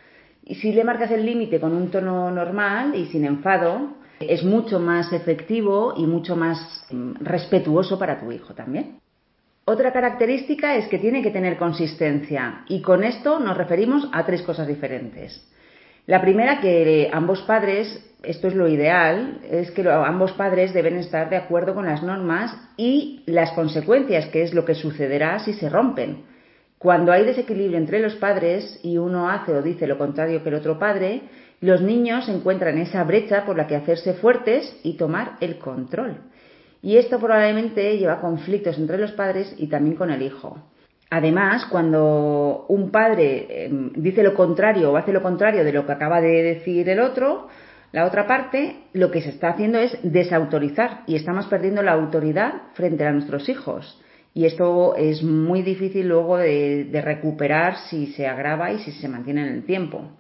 Y 0.44 0.54
si 0.56 0.72
le 0.72 0.84
marcas 0.84 1.10
el 1.10 1.26
límite 1.26 1.60
con 1.60 1.74
un 1.74 1.90
tono 1.90 2.30
normal 2.30 2.94
y 2.94 3.06
sin 3.06 3.24
enfado, 3.24 3.96
es 4.21 4.44
mucho 4.44 4.78
más 4.78 5.12
efectivo 5.12 5.94
y 5.97 6.06
mucho 6.06 6.37
más 6.37 6.87
mm, 6.90 7.14
respetuoso 7.21 7.99
para 7.99 8.21
tu 8.21 8.33
hijo 8.33 8.54
también. 8.54 8.99
Otra 9.66 9.92
característica 9.92 10.76
es 10.76 10.88
que 10.88 10.99
tiene 10.99 11.23
que 11.23 11.30
tener 11.30 11.56
consistencia 11.56 12.64
y 12.68 12.83
con 12.83 13.02
esto 13.02 13.38
nos 13.38 13.56
referimos 13.56 14.09
a 14.12 14.26
tres 14.26 14.42
cosas 14.42 14.66
diferentes. 14.66 15.50
La 16.06 16.21
primera, 16.21 16.61
que 16.61 17.09
ambos 17.12 17.40
padres, 17.42 18.14
esto 18.23 18.49
es 18.49 18.54
lo 18.54 18.68
ideal, 18.68 19.38
es 19.50 19.71
que 19.71 19.88
ambos 19.88 20.33
padres 20.33 20.75
deben 20.75 20.97
estar 20.97 21.30
de 21.30 21.37
acuerdo 21.37 21.75
con 21.75 21.87
las 21.87 22.02
normas 22.02 22.54
y 22.76 23.23
las 23.25 23.52
consecuencias, 23.52 24.26
que 24.26 24.42
es 24.42 24.52
lo 24.52 24.66
que 24.66 24.75
sucederá 24.75 25.38
si 25.38 25.54
se 25.54 25.71
rompen. 25.71 26.25
Cuando 26.84 27.12
hay 27.12 27.24
desequilibrio 27.24 27.78
entre 27.78 27.98
los 27.98 28.14
padres 28.16 28.78
y 28.82 28.98
uno 28.98 29.30
hace 29.30 29.54
o 29.54 29.62
dice 29.62 29.86
lo 29.86 29.96
contrario 29.96 30.42
que 30.42 30.50
el 30.50 30.56
otro 30.56 30.78
padre, 30.78 31.22
los 31.62 31.80
niños 31.80 32.28
encuentran 32.28 32.76
esa 32.76 33.02
brecha 33.04 33.46
por 33.46 33.56
la 33.56 33.66
que 33.66 33.74
hacerse 33.74 34.12
fuertes 34.12 34.78
y 34.82 34.98
tomar 34.98 35.38
el 35.40 35.56
control. 35.56 36.18
Y 36.82 36.98
esto 36.98 37.18
probablemente 37.18 37.96
lleva 37.96 38.20
conflictos 38.20 38.76
entre 38.76 38.98
los 38.98 39.12
padres 39.12 39.54
y 39.56 39.68
también 39.68 39.96
con 39.96 40.10
el 40.10 40.20
hijo. 40.20 40.58
Además, 41.08 41.64
cuando 41.70 42.66
un 42.68 42.90
padre 42.90 43.64
em, 43.64 43.90
dice 43.96 44.22
lo 44.22 44.34
contrario 44.34 44.92
o 44.92 44.98
hace 44.98 45.14
lo 45.14 45.22
contrario 45.22 45.64
de 45.64 45.72
lo 45.72 45.86
que 45.86 45.92
acaba 45.92 46.20
de 46.20 46.42
decir 46.42 46.86
el 46.90 47.00
otro, 47.00 47.48
la 47.92 48.04
otra 48.04 48.26
parte, 48.26 48.76
lo 48.92 49.10
que 49.10 49.22
se 49.22 49.30
está 49.30 49.48
haciendo 49.48 49.78
es 49.78 49.96
desautorizar 50.02 51.00
y 51.06 51.16
estamos 51.16 51.46
perdiendo 51.46 51.80
la 51.80 51.92
autoridad 51.92 52.60
frente 52.74 53.06
a 53.06 53.12
nuestros 53.12 53.48
hijos. 53.48 54.03
Y 54.34 54.46
esto 54.46 54.96
es 54.96 55.22
muy 55.22 55.62
difícil 55.62 56.08
luego 56.08 56.36
de, 56.36 57.00
recuperar 57.04 57.76
si 57.88 58.08
se 58.08 58.26
agrava 58.26 58.72
y 58.72 58.80
si 58.80 58.90
se 58.90 59.08
mantiene 59.08 59.46
en 59.46 59.54
el 59.54 59.64
tiempo. 59.64 60.10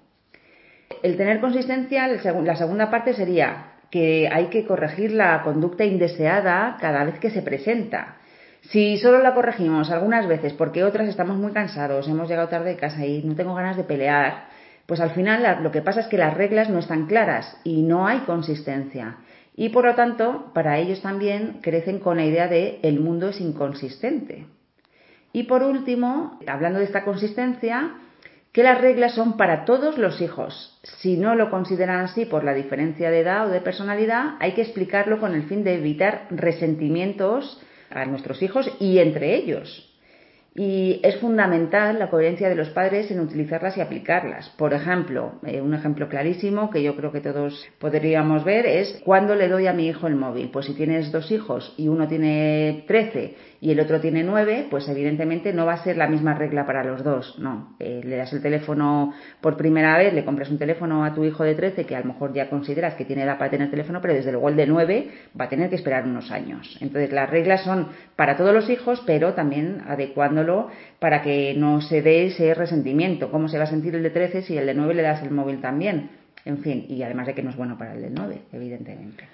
El 1.02 1.16
tener 1.16 1.40
consistencia, 1.40 2.06
la 2.06 2.56
segunda 2.56 2.90
parte 2.90 3.12
sería 3.12 3.72
que 3.90 4.28
hay 4.32 4.46
que 4.46 4.66
corregir 4.66 5.12
la 5.12 5.42
conducta 5.42 5.84
indeseada 5.84 6.76
cada 6.80 7.04
vez 7.04 7.18
que 7.18 7.30
se 7.30 7.42
presenta. 7.42 8.16
Si 8.62 8.96
solo 8.98 9.20
la 9.20 9.34
corregimos 9.34 9.90
algunas 9.90 10.26
veces 10.26 10.52
porque 10.52 10.84
otras 10.84 11.08
estamos 11.08 11.36
muy 11.36 11.52
cansados, 11.52 12.08
hemos 12.08 12.28
llegado 12.28 12.48
tarde 12.48 12.70
de 12.70 12.76
casa 12.76 13.04
y 13.04 13.22
no 13.24 13.34
tengo 13.34 13.54
ganas 13.54 13.76
de 13.76 13.84
pelear, 13.84 14.46
pues 14.86 15.00
al 15.00 15.10
final 15.10 15.62
lo 15.62 15.70
que 15.70 15.82
pasa 15.82 16.00
es 16.00 16.06
que 16.06 16.18
las 16.18 16.34
reglas 16.34 16.70
no 16.70 16.78
están 16.78 17.06
claras 17.06 17.58
y 17.64 17.82
no 17.82 18.06
hay 18.06 18.20
consistencia. 18.20 19.16
Y 19.56 19.68
por 19.68 19.84
lo 19.84 19.94
tanto, 19.94 20.50
para 20.52 20.78
ellos 20.78 21.00
también 21.00 21.60
crecen 21.62 22.00
con 22.00 22.16
la 22.16 22.24
idea 22.24 22.48
de 22.48 22.80
el 22.82 23.00
mundo 23.00 23.28
es 23.28 23.40
inconsistente. 23.40 24.46
Y 25.32 25.44
por 25.44 25.62
último, 25.62 26.38
hablando 26.46 26.80
de 26.80 26.84
esta 26.86 27.04
consistencia, 27.04 27.94
que 28.52 28.62
las 28.62 28.80
reglas 28.80 29.14
son 29.14 29.36
para 29.36 29.64
todos 29.64 29.98
los 29.98 30.20
hijos. 30.20 30.78
Si 30.82 31.16
no 31.16 31.34
lo 31.34 31.50
consideran 31.50 32.04
así 32.04 32.24
por 32.24 32.44
la 32.44 32.54
diferencia 32.54 33.10
de 33.10 33.20
edad 33.20 33.48
o 33.48 33.50
de 33.50 33.60
personalidad, 33.60 34.36
hay 34.38 34.52
que 34.52 34.62
explicarlo 34.62 35.18
con 35.18 35.34
el 35.34 35.44
fin 35.44 35.64
de 35.64 35.74
evitar 35.74 36.28
resentimientos 36.30 37.60
a 37.90 38.04
nuestros 38.04 38.42
hijos 38.42 38.70
y 38.78 38.98
entre 38.98 39.34
ellos. 39.34 39.93
Y 40.56 41.00
es 41.02 41.16
fundamental 41.16 41.98
la 41.98 42.10
coherencia 42.10 42.48
de 42.48 42.54
los 42.54 42.68
padres 42.70 43.10
en 43.10 43.18
utilizarlas 43.18 43.76
y 43.76 43.80
aplicarlas. 43.80 44.50
Por 44.50 44.72
ejemplo, 44.72 45.32
eh, 45.44 45.60
un 45.60 45.74
ejemplo 45.74 46.08
clarísimo 46.08 46.70
que 46.70 46.80
yo 46.80 46.94
creo 46.94 47.10
que 47.10 47.20
todos 47.20 47.66
podríamos 47.80 48.44
ver 48.44 48.64
es 48.66 49.00
cuando 49.04 49.34
le 49.34 49.48
doy 49.48 49.66
a 49.66 49.72
mi 49.72 49.88
hijo 49.88 50.06
el 50.06 50.14
móvil. 50.14 50.50
Pues 50.52 50.66
si 50.66 50.74
tienes 50.74 51.10
dos 51.10 51.32
hijos 51.32 51.74
y 51.76 51.88
uno 51.88 52.06
tiene 52.06 52.84
13 52.86 53.34
y 53.60 53.72
el 53.72 53.80
otro 53.80 54.00
tiene 54.00 54.22
9, 54.22 54.68
pues 54.70 54.88
evidentemente 54.88 55.52
no 55.52 55.66
va 55.66 55.72
a 55.72 55.82
ser 55.82 55.96
la 55.96 56.06
misma 56.06 56.34
regla 56.34 56.66
para 56.66 56.84
los 56.84 57.02
dos. 57.02 57.36
No, 57.40 57.74
eh, 57.80 58.02
le 58.04 58.16
das 58.16 58.32
el 58.32 58.40
teléfono 58.40 59.12
por 59.40 59.56
primera 59.56 59.98
vez, 59.98 60.14
le 60.14 60.24
compras 60.24 60.50
un 60.50 60.58
teléfono 60.58 61.04
a 61.04 61.14
tu 61.14 61.24
hijo 61.24 61.42
de 61.42 61.56
13 61.56 61.84
que 61.84 61.96
a 61.96 62.00
lo 62.00 62.12
mejor 62.12 62.32
ya 62.32 62.48
consideras 62.48 62.94
que 62.94 63.04
tiene 63.04 63.24
edad 63.24 63.38
para 63.38 63.50
tener 63.50 63.70
teléfono, 63.70 64.00
pero 64.00 64.14
desde 64.14 64.30
luego 64.30 64.50
el 64.50 64.56
de 64.56 64.66
9 64.68 65.10
va 65.40 65.46
a 65.46 65.48
tener 65.48 65.68
que 65.68 65.76
esperar 65.76 66.04
unos 66.04 66.30
años. 66.30 66.78
Entonces 66.80 67.10
las 67.10 67.28
reglas 67.28 67.64
son 67.64 67.88
para 68.14 68.36
todos 68.36 68.54
los 68.54 68.70
hijos, 68.70 69.02
pero 69.04 69.32
también 69.32 69.82
adecuando 69.88 70.43
para 70.98 71.22
que 71.22 71.54
no 71.56 71.80
se 71.80 72.02
dé 72.02 72.26
ese 72.26 72.54
resentimiento. 72.54 73.30
¿Cómo 73.30 73.48
se 73.48 73.58
va 73.58 73.64
a 73.64 73.68
sentir 73.68 73.94
el 73.94 74.02
de 74.02 74.10
13 74.10 74.42
si 74.42 74.56
el 74.56 74.66
de 74.66 74.74
9 74.74 74.94
le 74.94 75.02
das 75.02 75.22
el 75.22 75.30
móvil 75.30 75.60
también? 75.60 76.10
En 76.44 76.58
fin, 76.58 76.86
y 76.88 77.02
además 77.02 77.26
de 77.26 77.34
que 77.34 77.42
no 77.42 77.50
es 77.50 77.56
bueno 77.56 77.78
para 77.78 77.94
el 77.94 78.02
de 78.02 78.10
9, 78.10 78.42
evidentemente. 78.52 79.24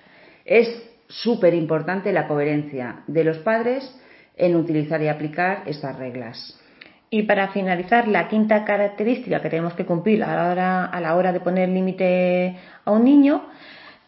Es 0.45 0.69
súper 1.09 1.55
importante 1.55 2.13
la 2.13 2.29
coherencia 2.29 3.01
de 3.07 3.25
los 3.25 3.39
padres 3.39 3.97
en 4.37 4.57
utilizar 4.57 5.03
y 5.03 5.09
aplicar 5.09 5.63
estas 5.67 5.99
reglas. 5.99 6.59
Y 7.11 7.25
para 7.25 7.49
finalizar, 7.49 8.07
la 8.07 8.29
quinta 8.29 8.65
característica 8.65 9.43
que 9.43 9.51
tenemos 9.51 9.75
que 9.75 9.85
cumplir 9.85 10.23
a 10.23 10.37
la 10.37 10.51
hora, 10.51 10.85
a 10.87 11.01
la 11.01 11.17
hora 11.17 11.33
de 11.33 11.41
poner 11.41 11.69
límite 11.69 12.57
a 12.85 12.93
un 12.93 13.05
niño 13.05 13.43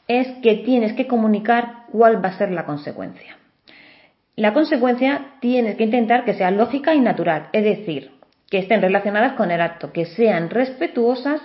es 0.06 0.28
que 0.42 0.56
tienes 0.64 0.92
que 0.92 1.08
comunicar 1.08 1.86
cuál 1.90 2.24
va 2.24 2.28
a 2.28 2.38
ser 2.38 2.52
la 2.52 2.64
consecuencia. 2.64 3.36
La 4.34 4.54
consecuencia 4.54 5.34
tienes 5.40 5.76
que 5.76 5.84
intentar 5.84 6.24
que 6.24 6.32
sea 6.32 6.50
lógica 6.50 6.94
y 6.94 7.00
natural, 7.00 7.48
es 7.52 7.64
decir, 7.64 8.12
que 8.50 8.58
estén 8.58 8.80
relacionadas 8.80 9.34
con 9.34 9.50
el 9.50 9.60
acto, 9.60 9.92
que 9.92 10.06
sean 10.06 10.48
respetuosas 10.48 11.42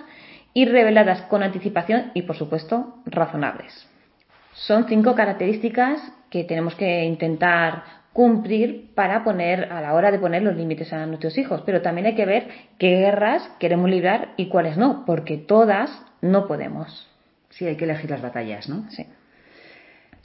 y 0.54 0.64
reveladas 0.64 1.22
con 1.22 1.42
anticipación 1.42 2.10
y, 2.14 2.22
por 2.22 2.36
supuesto, 2.36 2.96
razonables. 3.04 3.86
Son 4.54 4.88
cinco 4.88 5.14
características 5.14 6.00
que 6.30 6.44
tenemos 6.44 6.74
que 6.76 7.04
intentar 7.04 7.84
cumplir 8.14 8.94
para 8.94 9.22
poner 9.22 9.70
a 9.70 9.82
la 9.82 9.94
hora 9.94 10.10
de 10.10 10.18
poner 10.18 10.42
los 10.42 10.56
límites 10.56 10.90
a 10.92 11.04
nuestros 11.04 11.36
hijos, 11.36 11.62
pero 11.66 11.82
también 11.82 12.06
hay 12.06 12.14
que 12.14 12.24
ver 12.26 12.48
qué 12.78 12.96
guerras 12.96 13.48
queremos 13.60 13.90
librar 13.90 14.30
y 14.38 14.48
cuáles 14.48 14.78
no, 14.78 15.04
porque 15.04 15.36
todas 15.36 15.90
no 16.22 16.48
podemos. 16.48 17.06
Sí, 17.50 17.66
hay 17.66 17.76
que 17.76 17.84
elegir 17.84 18.08
las 18.08 18.22
batallas, 18.22 18.66
¿no? 18.66 18.88
Sí. 18.90 19.06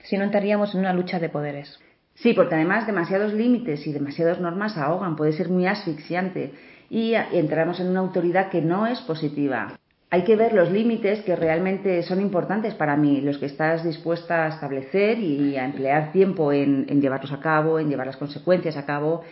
Si 0.03 0.17
no 0.17 0.23
entraríamos 0.23 0.73
en 0.73 0.79
una 0.79 0.93
lucha 0.93 1.19
de 1.19 1.29
poderes. 1.29 1.82
Sí, 2.15 2.33
porque 2.33 2.55
además 2.55 2.85
demasiados 2.85 3.33
límites 3.33 3.87
y 3.87 3.91
demasiadas 3.91 4.39
normas 4.39 4.77
ahogan, 4.77 5.15
puede 5.15 5.33
ser 5.33 5.49
muy 5.49 5.65
asfixiante 5.65 6.53
y 6.89 7.13
entramos 7.15 7.79
en 7.79 7.87
una 7.87 8.01
autoridad 8.01 8.49
que 8.49 8.61
no 8.61 8.85
es 8.85 9.01
positiva. 9.01 9.79
Hay 10.11 10.23
que 10.23 10.35
ver 10.35 10.53
los 10.53 10.71
límites 10.71 11.21
que 11.21 11.35
realmente 11.35 12.03
son 12.03 12.21
importantes 12.21 12.75
para 12.75 12.95
mí, 12.95 13.19
los 13.21 13.39
que 13.39 13.47
estás 13.47 13.83
dispuesta 13.83 14.45
a 14.45 14.49
establecer 14.49 15.17
y 15.17 15.57
a 15.57 15.65
emplear 15.65 16.11
tiempo 16.11 16.51
en, 16.51 16.85
llevarlos 17.01 17.31
a 17.31 17.39
cabo, 17.39 17.79
en 17.79 17.89
llevar 17.89 18.05
las 18.05 18.17
consecuencias 18.17 18.77
a 18.77 18.85
cabo 18.85 19.23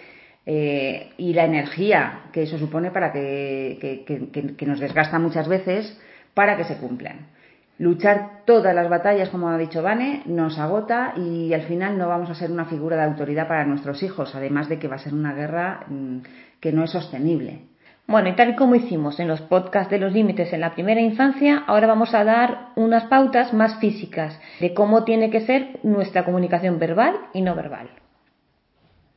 eh, 0.48 1.12
y 1.18 1.34
la 1.34 1.46
energía 1.46 2.24
que 2.34 2.44
eso 2.44 2.58
supone 2.58 2.90
para 2.90 3.14
que, 3.14 4.04
que 4.58 4.66
nos 4.66 4.80
desgasta 4.80 5.20
muchas 5.20 5.48
veces 5.48 6.02
para 6.34 6.58
que 6.58 6.64
se 6.64 6.78
cumplan. 6.78 7.28
Luchar 7.82 8.44
todas 8.46 8.76
las 8.76 8.90
batallas, 8.90 9.30
como 9.30 9.50
ha 9.50 9.58
dicho 9.58 9.82
Vane, 9.82 10.22
nos 10.28 10.60
agota 10.60 11.16
y 11.18 11.52
al 11.52 11.64
final 11.64 11.98
no 11.98 12.08
vamos 12.08 12.30
a 12.30 12.36
ser 12.36 12.52
una 12.52 12.66
figura 12.66 12.96
de 12.96 13.06
autoridad 13.06 13.48
para 13.48 13.66
nuestros 13.66 14.04
hijos, 14.04 14.36
además 14.36 14.70
de 14.70 14.78
que 14.78 14.88
va 14.88 14.98
a 14.98 15.00
ser 15.00 15.16
una 15.16 15.34
guerra 15.34 15.86
mm, 15.88 16.18
que 16.60 16.72
no 16.72 16.84
es 16.84 16.92
sostenible. 16.92 17.62
Bueno, 18.06 18.30
y 18.30 18.36
tal 18.36 18.52
y 18.52 18.56
como 18.56 18.76
hicimos 18.76 19.20
en 19.20 19.28
los 19.28 19.42
podcasts 19.42 19.90
de 19.90 19.98
los 19.98 20.14
límites 20.14 20.54
en 20.54 20.62
la 20.62 20.76
primera 20.76 21.02
infancia, 21.02 21.64
ahora 21.66 21.88
vamos 21.88 22.14
a 22.14 22.24
dar 22.24 22.68
unas 22.76 23.06
pautas 23.06 23.52
más 23.52 23.80
físicas 23.80 24.40
de 24.60 24.76
cómo 24.76 25.04
tiene 25.04 25.32
que 25.32 25.42
ser 25.42 25.80
nuestra 25.82 26.24
comunicación 26.24 26.78
verbal 26.78 27.16
y 27.34 27.42
no 27.42 27.56
verbal. 27.56 27.90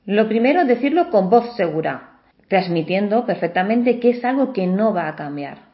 Lo 0.06 0.26
primero 0.26 0.64
decirlo 0.64 1.10
con 1.10 1.28
voz 1.28 1.54
segura, 1.54 2.20
transmitiendo 2.48 3.26
perfectamente 3.26 4.00
que 4.00 4.08
es 4.08 4.24
algo 4.24 4.54
que 4.54 4.66
no 4.66 4.94
va 4.94 5.08
a 5.08 5.16
cambiar. 5.16 5.73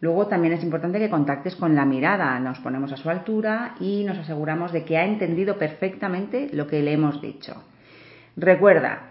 Luego 0.00 0.26
también 0.26 0.54
es 0.54 0.64
importante 0.64 0.98
que 0.98 1.10
contactes 1.10 1.56
con 1.56 1.74
la 1.74 1.84
mirada, 1.84 2.38
nos 2.40 2.58
ponemos 2.60 2.90
a 2.92 2.96
su 2.96 3.10
altura 3.10 3.74
y 3.80 4.04
nos 4.04 4.18
aseguramos 4.18 4.72
de 4.72 4.84
que 4.84 4.96
ha 4.96 5.04
entendido 5.04 5.58
perfectamente 5.58 6.48
lo 6.52 6.66
que 6.66 6.82
le 6.82 6.92
hemos 6.92 7.20
dicho. 7.20 7.62
Recuerda 8.36 9.10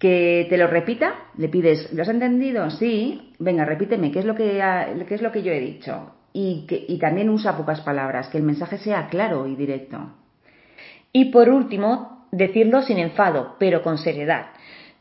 que 0.00 0.46
te 0.50 0.58
lo 0.58 0.66
repita, 0.66 1.14
le 1.38 1.48
pides, 1.48 1.92
¿lo 1.92 2.02
has 2.02 2.08
entendido? 2.08 2.68
Sí, 2.70 3.34
venga, 3.38 3.64
repíteme, 3.64 4.10
¿qué 4.10 4.18
es 4.18 4.24
lo 4.24 4.34
que, 4.34 4.60
qué 5.08 5.14
es 5.14 5.22
lo 5.22 5.30
que 5.30 5.42
yo 5.42 5.52
he 5.52 5.60
dicho? 5.60 6.12
Y, 6.32 6.66
que, 6.66 6.84
y 6.86 6.98
también 6.98 7.30
usa 7.30 7.56
pocas 7.56 7.80
palabras, 7.80 8.28
que 8.28 8.38
el 8.38 8.44
mensaje 8.44 8.78
sea 8.78 9.06
claro 9.06 9.46
y 9.46 9.54
directo. 9.54 10.12
Y 11.12 11.26
por 11.26 11.48
último, 11.48 12.26
decirlo 12.32 12.82
sin 12.82 12.98
enfado, 12.98 13.56
pero 13.58 13.82
con 13.82 13.96
seriedad. 13.96 14.46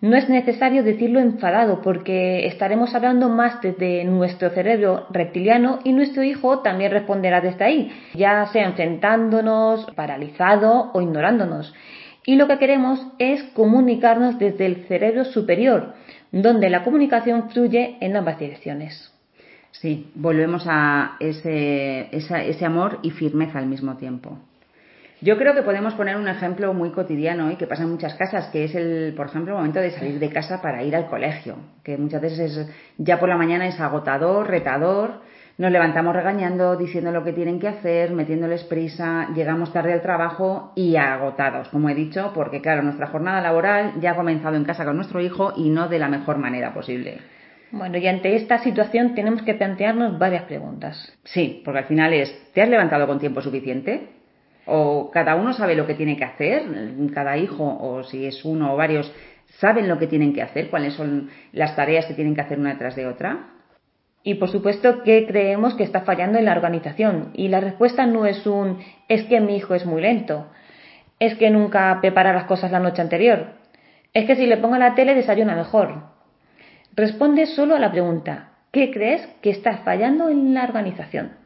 No 0.01 0.17
es 0.17 0.29
necesario 0.29 0.83
decirlo 0.83 1.19
enfadado 1.19 1.81
porque 1.81 2.45
estaremos 2.47 2.93
hablando 2.93 3.29
más 3.29 3.61
desde 3.61 4.03
nuestro 4.03 4.49
cerebro 4.49 5.07
reptiliano 5.09 5.79
y 5.83 5.93
nuestro 5.93 6.21
hijo 6.23 6.59
también 6.59 6.91
responderá 6.91 7.41
desde 7.41 7.63
ahí, 7.63 7.91
ya 8.13 8.45
sea 8.47 8.65
enfrentándonos, 8.65 9.85
paralizado 9.95 10.91
o 10.93 11.01
ignorándonos. 11.01 11.73
Y 12.25 12.35
lo 12.35 12.47
que 12.47 12.57
queremos 12.57 13.05
es 13.19 13.43
comunicarnos 13.53 14.37
desde 14.37 14.65
el 14.65 14.85
cerebro 14.87 15.25
superior, 15.25 15.93
donde 16.31 16.69
la 16.69 16.83
comunicación 16.83 17.49
fluye 17.49 17.97
en 18.01 18.17
ambas 18.17 18.37
direcciones. 18.39 19.11
Sí, 19.71 20.11
volvemos 20.15 20.65
a 20.67 21.17
ese, 21.19 22.09
ese 22.11 22.65
amor 22.65 22.99
y 23.01 23.11
firmeza 23.11 23.59
al 23.59 23.67
mismo 23.67 23.95
tiempo. 23.97 24.37
Yo 25.25 25.39
creo 25.39 25.55
que 25.55 25.63
podemos 25.63 25.95
poner 25.95 26.17
un 26.17 26.27
ejemplo 26.27 26.71
muy 26.75 26.91
cotidiano 26.91 27.49
y 27.49 27.55
que 27.55 27.65
pasa 27.65 27.81
en 27.81 27.89
muchas 27.89 28.13
casas, 28.13 28.49
que 28.51 28.65
es 28.65 28.75
el, 28.75 29.15
por 29.17 29.25
ejemplo, 29.25 29.53
el 29.53 29.57
momento 29.57 29.79
de 29.79 29.89
salir 29.89 30.19
de 30.19 30.29
casa 30.29 30.61
para 30.61 30.83
ir 30.83 30.95
al 30.95 31.07
colegio, 31.07 31.55
que 31.83 31.97
muchas 31.97 32.21
veces 32.21 32.71
ya 32.99 33.19
por 33.19 33.27
la 33.27 33.35
mañana 33.35 33.65
es 33.65 33.79
agotador, 33.79 34.47
retador, 34.47 35.21
nos 35.57 35.71
levantamos 35.71 36.15
regañando, 36.15 36.75
diciendo 36.75 37.11
lo 37.11 37.23
que 37.23 37.33
tienen 37.33 37.59
que 37.59 37.67
hacer, 37.67 38.11
metiéndoles 38.11 38.65
prisa, 38.65 39.29
llegamos 39.33 39.73
tarde 39.73 39.93
al 39.93 40.03
trabajo 40.03 40.73
y 40.75 40.95
agotados, 40.95 41.69
como 41.69 41.89
he 41.89 41.95
dicho, 41.95 42.31
porque 42.35 42.61
claro, 42.61 42.83
nuestra 42.83 43.07
jornada 43.07 43.41
laboral 43.41 43.93
ya 43.99 44.11
ha 44.11 44.15
comenzado 44.15 44.55
en 44.57 44.63
casa 44.63 44.85
con 44.85 44.95
nuestro 44.95 45.21
hijo 45.21 45.53
y 45.57 45.71
no 45.71 45.87
de 45.87 45.97
la 45.97 46.07
mejor 46.07 46.37
manera 46.37 46.71
posible. 46.71 47.17
Bueno, 47.71 47.97
y 47.97 48.05
ante 48.05 48.35
esta 48.35 48.59
situación 48.59 49.15
tenemos 49.15 49.41
que 49.41 49.55
plantearnos 49.55 50.19
varias 50.19 50.43
preguntas. 50.43 51.17
Sí, 51.23 51.63
porque 51.65 51.79
al 51.79 51.85
final 51.85 52.13
es, 52.13 52.31
¿te 52.53 52.61
has 52.61 52.69
levantado 52.69 53.07
con 53.07 53.17
tiempo 53.17 53.41
suficiente? 53.41 54.09
¿O 54.65 55.11
cada 55.11 55.35
uno 55.35 55.53
sabe 55.53 55.75
lo 55.75 55.85
que 55.85 55.93
tiene 55.93 56.17
que 56.17 56.25
hacer? 56.25 56.63
Cada 57.13 57.37
hijo, 57.37 57.63
o 57.63 58.03
si 58.03 58.25
es 58.25 58.43
uno 58.45 58.73
o 58.73 58.77
varios, 58.77 59.11
saben 59.59 59.87
lo 59.87 59.99
que 59.99 60.07
tienen 60.07 60.33
que 60.33 60.41
hacer, 60.41 60.69
cuáles 60.69 60.93
son 60.93 61.29
las 61.51 61.75
tareas 61.75 62.05
que 62.05 62.13
tienen 62.13 62.35
que 62.35 62.41
hacer 62.41 62.59
una 62.59 62.73
detrás 62.73 62.95
de 62.95 63.07
otra. 63.07 63.49
Y 64.23 64.35
por 64.35 64.49
supuesto 64.49 65.03
que 65.03 65.27
creemos 65.27 65.75
que 65.75 65.83
está 65.83 66.01
fallando 66.01 66.39
en 66.39 66.45
la 66.45 66.53
organización. 66.53 67.29
Y 67.33 67.47
la 67.47 67.59
respuesta 67.59 68.07
no 68.07 68.25
es 68.25 68.47
un 68.47 68.79
es 69.07 69.23
que 69.25 69.39
mi 69.39 69.55
hijo 69.55 69.75
es 69.75 69.85
muy 69.85 70.01
lento. 70.01 70.47
Es 71.19 71.35
que 71.35 71.51
nunca 71.51 71.99
prepara 72.01 72.33
las 72.33 72.45
cosas 72.45 72.71
la 72.71 72.79
noche 72.79 73.01
anterior. 73.01 73.53
Es 74.13 74.25
que 74.25 74.35
si 74.35 74.47
le 74.47 74.57
pongo 74.57 74.77
la 74.77 74.95
tele 74.95 75.13
desayuna 75.13 75.55
mejor. 75.55 76.15
Responde 76.95 77.45
solo 77.45 77.75
a 77.75 77.79
la 77.79 77.91
pregunta 77.91 78.51
¿qué 78.75 78.91
crees 78.91 79.25
que 79.41 79.51
está 79.51 79.77
fallando 79.77 80.27
en 80.27 80.53
la 80.53 80.65
organización? 80.65 81.44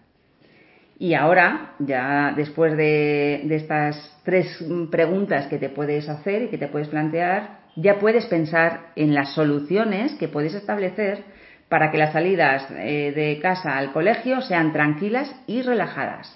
Y 0.99 1.13
ahora, 1.13 1.75
ya 1.79 2.33
después 2.35 2.75
de, 2.75 3.41
de 3.45 3.55
estas 3.55 4.19
tres 4.23 4.63
preguntas 4.91 5.47
que 5.47 5.57
te 5.57 5.69
puedes 5.69 6.09
hacer 6.09 6.43
y 6.43 6.47
que 6.49 6.57
te 6.57 6.67
puedes 6.67 6.89
plantear, 6.89 7.59
ya 7.77 7.99
puedes 7.99 8.25
pensar 8.25 8.91
en 8.97 9.15
las 9.15 9.33
soluciones 9.33 10.13
que 10.15 10.27
puedes 10.27 10.53
establecer 10.53 11.23
para 11.69 11.91
que 11.91 11.97
las 11.97 12.11
salidas 12.11 12.67
eh, 12.71 13.13
de 13.15 13.39
casa 13.41 13.77
al 13.77 13.93
colegio 13.93 14.41
sean 14.41 14.73
tranquilas 14.73 15.33
y 15.47 15.61
relajadas. 15.61 16.35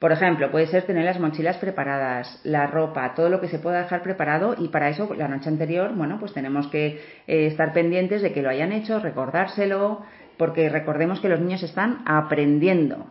Por 0.00 0.10
ejemplo, 0.10 0.50
puede 0.50 0.66
ser 0.66 0.82
tener 0.82 1.04
las 1.04 1.20
mochilas 1.20 1.56
preparadas, 1.58 2.40
la 2.42 2.66
ropa, 2.66 3.14
todo 3.14 3.28
lo 3.28 3.40
que 3.40 3.48
se 3.48 3.58
pueda 3.58 3.82
dejar 3.82 4.02
preparado 4.02 4.56
y 4.58 4.68
para 4.68 4.88
eso 4.88 5.14
la 5.14 5.28
noche 5.28 5.48
anterior, 5.48 5.94
bueno, 5.94 6.18
pues 6.18 6.32
tenemos 6.32 6.66
que 6.66 7.00
eh, 7.26 7.46
estar 7.46 7.72
pendientes 7.72 8.20
de 8.22 8.32
que 8.32 8.42
lo 8.42 8.50
hayan 8.50 8.72
hecho, 8.72 8.98
recordárselo, 8.98 10.02
porque 10.36 10.68
recordemos 10.68 11.20
que 11.20 11.28
los 11.28 11.40
niños 11.40 11.62
están 11.62 12.02
aprendiendo. 12.06 13.06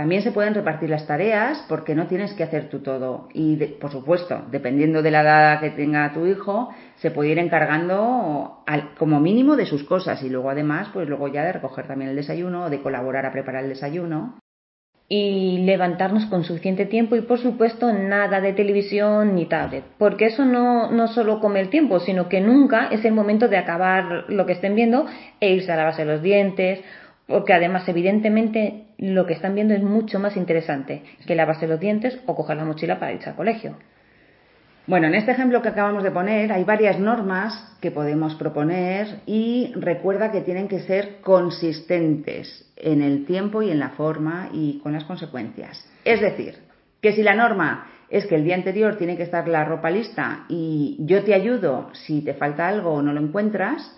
También 0.00 0.22
se 0.22 0.32
pueden 0.32 0.54
repartir 0.54 0.88
las 0.88 1.06
tareas 1.06 1.62
porque 1.68 1.94
no 1.94 2.06
tienes 2.06 2.32
que 2.32 2.42
hacer 2.42 2.70
tú 2.70 2.78
todo. 2.78 3.28
Y, 3.34 3.56
por 3.56 3.92
supuesto, 3.92 4.46
dependiendo 4.50 5.02
de 5.02 5.10
la 5.10 5.20
edad 5.20 5.60
que 5.60 5.68
tenga 5.68 6.10
tu 6.14 6.24
hijo, 6.24 6.70
se 6.96 7.10
puede 7.10 7.32
ir 7.32 7.38
encargando 7.38 8.64
como 8.96 9.20
mínimo 9.20 9.56
de 9.56 9.66
sus 9.66 9.84
cosas 9.84 10.22
y 10.22 10.30
luego 10.30 10.48
además, 10.48 10.88
pues 10.94 11.06
luego 11.06 11.28
ya 11.28 11.44
de 11.44 11.52
recoger 11.52 11.86
también 11.86 12.08
el 12.08 12.16
desayuno 12.16 12.64
o 12.64 12.70
de 12.70 12.80
colaborar 12.80 13.26
a 13.26 13.32
preparar 13.32 13.64
el 13.64 13.68
desayuno. 13.68 14.38
Y 15.06 15.64
levantarnos 15.66 16.24
con 16.26 16.44
suficiente 16.44 16.86
tiempo 16.86 17.14
y 17.14 17.20
por 17.20 17.38
supuesto 17.38 17.92
nada 17.92 18.40
de 18.40 18.54
televisión 18.54 19.34
ni 19.34 19.44
tablet, 19.44 19.84
porque 19.98 20.26
eso 20.26 20.46
no, 20.46 20.90
no 20.90 21.08
solo 21.08 21.40
come 21.40 21.60
el 21.60 21.68
tiempo, 21.68 22.00
sino 22.00 22.30
que 22.30 22.40
nunca 22.40 22.86
es 22.86 23.04
el 23.04 23.12
momento 23.12 23.48
de 23.48 23.58
acabar 23.58 24.24
lo 24.28 24.46
que 24.46 24.52
estén 24.52 24.76
viendo 24.76 25.04
e 25.40 25.52
irse 25.52 25.70
a 25.72 25.76
lavarse 25.76 26.06
los 26.06 26.22
dientes 26.22 26.80
porque 27.30 27.52
además 27.52 27.88
evidentemente 27.88 28.86
lo 29.00 29.26
que 29.26 29.32
están 29.32 29.54
viendo 29.54 29.72
es 29.74 29.82
mucho 29.82 30.20
más 30.20 30.36
interesante 30.36 31.02
que 31.26 31.34
lavarse 31.34 31.66
los 31.66 31.80
dientes 31.80 32.18
o 32.26 32.36
coger 32.36 32.58
la 32.58 32.66
mochila 32.66 33.00
para 33.00 33.12
irse 33.12 33.30
al 33.30 33.36
colegio. 33.36 33.76
Bueno, 34.86 35.06
en 35.06 35.14
este 35.14 35.32
ejemplo 35.32 35.62
que 35.62 35.68
acabamos 35.68 36.02
de 36.02 36.10
poner 36.10 36.52
hay 36.52 36.64
varias 36.64 36.98
normas 36.98 37.76
que 37.80 37.90
podemos 37.90 38.34
proponer 38.34 39.20
y 39.24 39.72
recuerda 39.76 40.30
que 40.30 40.42
tienen 40.42 40.68
que 40.68 40.80
ser 40.80 41.20
consistentes 41.22 42.70
en 42.76 43.00
el 43.00 43.24
tiempo 43.24 43.62
y 43.62 43.70
en 43.70 43.78
la 43.78 43.90
forma 43.90 44.50
y 44.52 44.80
con 44.82 44.92
las 44.92 45.04
consecuencias. 45.04 45.82
Es 46.04 46.20
decir, 46.20 46.58
que 47.00 47.12
si 47.12 47.22
la 47.22 47.34
norma 47.34 47.86
es 48.10 48.26
que 48.26 48.34
el 48.34 48.44
día 48.44 48.56
anterior 48.56 48.96
tiene 48.96 49.16
que 49.16 49.22
estar 49.22 49.48
la 49.48 49.64
ropa 49.64 49.90
lista 49.90 50.44
y 50.48 50.98
yo 51.00 51.24
te 51.24 51.32
ayudo 51.32 51.90
si 51.94 52.20
te 52.22 52.34
falta 52.34 52.68
algo 52.68 52.94
o 52.94 53.02
no 53.02 53.12
lo 53.12 53.20
encuentras, 53.20 53.96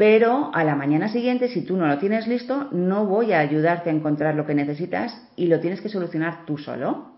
pero 0.00 0.50
a 0.54 0.64
la 0.64 0.76
mañana 0.76 1.08
siguiente, 1.08 1.48
si 1.48 1.60
tú 1.60 1.76
no 1.76 1.86
lo 1.86 1.98
tienes 1.98 2.26
listo, 2.26 2.68
no 2.72 3.04
voy 3.04 3.34
a 3.34 3.40
ayudarte 3.40 3.90
a 3.90 3.92
encontrar 3.92 4.34
lo 4.34 4.46
que 4.46 4.54
necesitas 4.54 5.14
y 5.36 5.46
lo 5.46 5.60
tienes 5.60 5.82
que 5.82 5.90
solucionar 5.90 6.46
tú 6.46 6.56
solo. 6.56 7.16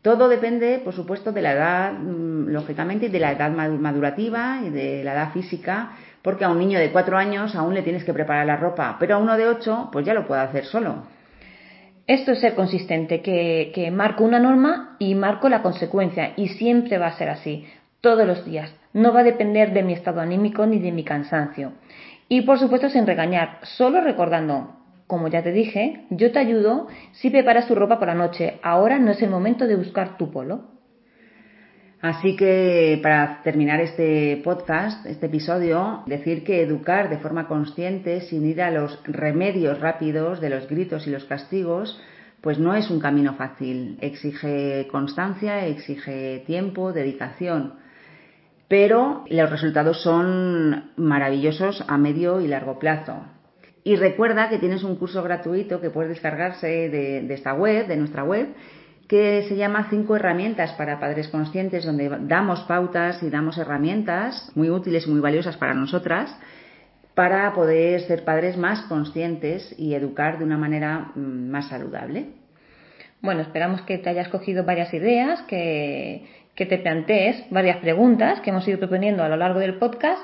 Todo 0.00 0.30
depende, 0.30 0.80
por 0.82 0.94
supuesto, 0.94 1.30
de 1.30 1.42
la 1.42 1.52
edad, 1.52 1.92
mm, 1.92 2.48
lógicamente, 2.48 3.04
y 3.04 3.08
de 3.10 3.20
la 3.20 3.32
edad 3.32 3.50
madurativa 3.50 4.62
y 4.66 4.70
de 4.70 5.04
la 5.04 5.12
edad 5.12 5.32
física, 5.32 5.90
porque 6.22 6.46
a 6.46 6.48
un 6.48 6.58
niño 6.58 6.78
de 6.78 6.90
cuatro 6.90 7.18
años 7.18 7.54
aún 7.54 7.74
le 7.74 7.82
tienes 7.82 8.04
que 8.04 8.14
preparar 8.14 8.46
la 8.46 8.56
ropa, 8.56 8.96
pero 8.98 9.16
a 9.16 9.18
uno 9.18 9.36
de 9.36 9.48
ocho, 9.48 9.90
pues 9.92 10.06
ya 10.06 10.14
lo 10.14 10.26
puede 10.26 10.40
hacer 10.40 10.64
solo. 10.64 11.02
Esto 12.06 12.32
es 12.32 12.40
ser 12.40 12.54
consistente, 12.54 13.20
que, 13.20 13.72
que 13.74 13.90
marco 13.90 14.24
una 14.24 14.38
norma 14.38 14.96
y 14.98 15.14
marco 15.14 15.50
la 15.50 15.60
consecuencia, 15.60 16.32
y 16.38 16.48
siempre 16.48 16.96
va 16.96 17.08
a 17.08 17.18
ser 17.18 17.28
así, 17.28 17.66
todos 18.00 18.26
los 18.26 18.44
días. 18.44 18.74
No 18.92 19.12
va 19.12 19.20
a 19.20 19.24
depender 19.24 19.72
de 19.72 19.82
mi 19.82 19.92
estado 19.92 20.20
anímico 20.20 20.66
ni 20.66 20.78
de 20.78 20.92
mi 20.92 21.04
cansancio. 21.04 21.72
Y 22.28 22.42
por 22.42 22.58
supuesto 22.58 22.88
sin 22.88 23.06
regañar, 23.06 23.58
solo 23.62 24.00
recordando, 24.00 24.76
como 25.06 25.28
ya 25.28 25.42
te 25.42 25.52
dije, 25.52 26.06
yo 26.10 26.30
te 26.32 26.38
ayudo 26.38 26.86
si 27.12 27.30
preparas 27.30 27.66
tu 27.66 27.74
ropa 27.74 27.98
por 27.98 28.08
la 28.08 28.14
noche. 28.14 28.60
Ahora 28.62 28.98
no 28.98 29.10
es 29.10 29.20
el 29.22 29.30
momento 29.30 29.66
de 29.66 29.76
buscar 29.76 30.16
tu 30.16 30.30
polo. 30.30 30.70
Así 32.00 32.34
que 32.34 32.98
para 33.02 33.42
terminar 33.42 33.80
este 33.80 34.40
podcast, 34.42 35.04
este 35.04 35.26
episodio, 35.26 36.02
decir 36.06 36.44
que 36.44 36.62
educar 36.62 37.10
de 37.10 37.18
forma 37.18 37.46
consciente, 37.46 38.22
sin 38.22 38.46
ir 38.46 38.62
a 38.62 38.70
los 38.70 39.02
remedios 39.04 39.80
rápidos 39.80 40.40
de 40.40 40.48
los 40.48 40.66
gritos 40.66 41.06
y 41.06 41.10
los 41.10 41.24
castigos, 41.24 42.00
pues 42.40 42.58
no 42.58 42.74
es 42.74 42.88
un 42.90 43.00
camino 43.00 43.34
fácil. 43.34 43.98
Exige 44.00 44.88
constancia, 44.90 45.66
exige 45.66 46.42
tiempo, 46.46 46.92
dedicación 46.92 47.74
pero 48.70 49.24
los 49.28 49.50
resultados 49.50 50.00
son 50.00 50.92
maravillosos 50.94 51.82
a 51.88 51.98
medio 51.98 52.40
y 52.40 52.46
largo 52.46 52.78
plazo. 52.78 53.16
Y 53.82 53.96
recuerda 53.96 54.48
que 54.48 54.58
tienes 54.58 54.84
un 54.84 54.94
curso 54.94 55.24
gratuito 55.24 55.80
que 55.80 55.90
puedes 55.90 56.10
descargarse 56.10 56.88
de, 56.88 57.34
esta 57.34 57.52
web, 57.52 57.88
de 57.88 57.96
nuestra 57.96 58.22
web, 58.22 58.54
que 59.08 59.44
se 59.48 59.56
llama 59.56 59.88
Cinco 59.90 60.14
herramientas 60.14 60.70
para 60.74 61.00
padres 61.00 61.26
conscientes, 61.26 61.84
donde 61.84 62.16
damos 62.28 62.60
pautas 62.60 63.20
y 63.24 63.28
damos 63.28 63.58
herramientas 63.58 64.52
muy 64.54 64.70
útiles 64.70 65.04
y 65.04 65.10
muy 65.10 65.20
valiosas 65.20 65.56
para 65.56 65.74
nosotras 65.74 66.32
para 67.16 67.52
poder 67.52 68.02
ser 68.02 68.24
padres 68.24 68.56
más 68.56 68.82
conscientes 68.82 69.74
y 69.78 69.94
educar 69.94 70.38
de 70.38 70.44
una 70.44 70.56
manera 70.56 71.10
mm, 71.16 71.50
más 71.50 71.68
saludable. 71.68 72.28
Bueno, 73.20 73.42
esperamos 73.42 73.82
que 73.82 73.98
te 73.98 74.08
hayas 74.08 74.28
cogido 74.28 74.64
varias 74.64 74.94
ideas, 74.94 75.42
que, 75.42 76.24
que 76.54 76.66
te 76.66 76.78
plantees 76.78 77.44
varias 77.50 77.78
preguntas 77.78 78.40
que 78.40 78.50
hemos 78.50 78.66
ido 78.68 78.78
proponiendo 78.78 79.22
a 79.22 79.28
lo 79.28 79.36
largo 79.36 79.60
del 79.60 79.74
podcast 79.74 80.20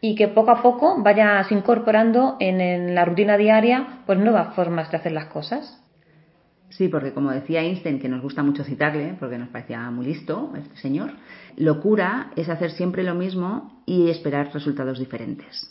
y 0.00 0.14
que 0.14 0.28
poco 0.28 0.50
a 0.50 0.62
poco 0.62 1.02
vayas 1.02 1.50
incorporando 1.52 2.36
en, 2.40 2.94
la 2.94 3.04
rutina 3.04 3.36
diaria 3.36 4.00
pues 4.06 4.18
nuevas 4.18 4.54
formas 4.54 4.90
de 4.90 4.96
hacer 4.96 5.12
las 5.12 5.26
cosas. 5.26 5.76
Sí, 6.70 6.88
porque 6.88 7.12
como 7.12 7.32
decía 7.32 7.62
Einstein, 7.62 7.98
que 7.98 8.08
nos 8.08 8.22
gusta 8.22 8.42
mucho 8.42 8.62
citarle, 8.62 9.16
porque 9.18 9.38
nos 9.38 9.48
parecía 9.48 9.90
muy 9.90 10.06
listo 10.06 10.52
este 10.56 10.76
señor, 10.76 11.10
locura 11.56 12.30
es 12.36 12.48
hacer 12.48 12.70
siempre 12.70 13.02
lo 13.02 13.14
mismo 13.14 13.82
y 13.86 14.08
esperar 14.08 14.50
resultados 14.54 14.98
diferentes. 14.98 15.68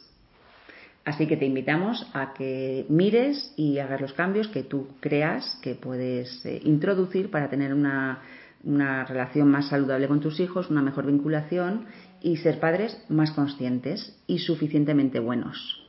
Así 1.06 1.26
que 1.26 1.38
te 1.38 1.46
invitamos 1.46 2.06
a 2.14 2.34
que 2.34 2.86
mires 2.90 3.54
y 3.56 3.80
hagas 3.80 4.02
los 4.02 4.14
cambios 4.14 4.50
que 4.50 4.64
tú 4.64 4.90
creas 5.00 5.58
que 5.64 5.74
puedes 5.74 6.46
eh, 6.46 6.60
introducir 6.66 7.32
para 7.32 7.50
tener 7.50 7.74
una 7.74 8.20
una 8.64 9.06
relación 9.06 9.50
más 9.50 9.70
saludable 9.70 10.08
con 10.08 10.20
tus 10.20 10.40
hijos, 10.40 10.70
una 10.70 10.82
mejor 10.82 11.06
vinculación 11.06 11.86
y 12.22 12.38
ser 12.38 12.60
padres 12.60 13.04
más 13.10 13.32
conscientes 13.32 14.18
y 14.28 14.40
suficientemente 14.40 15.20
buenos. 15.20 15.82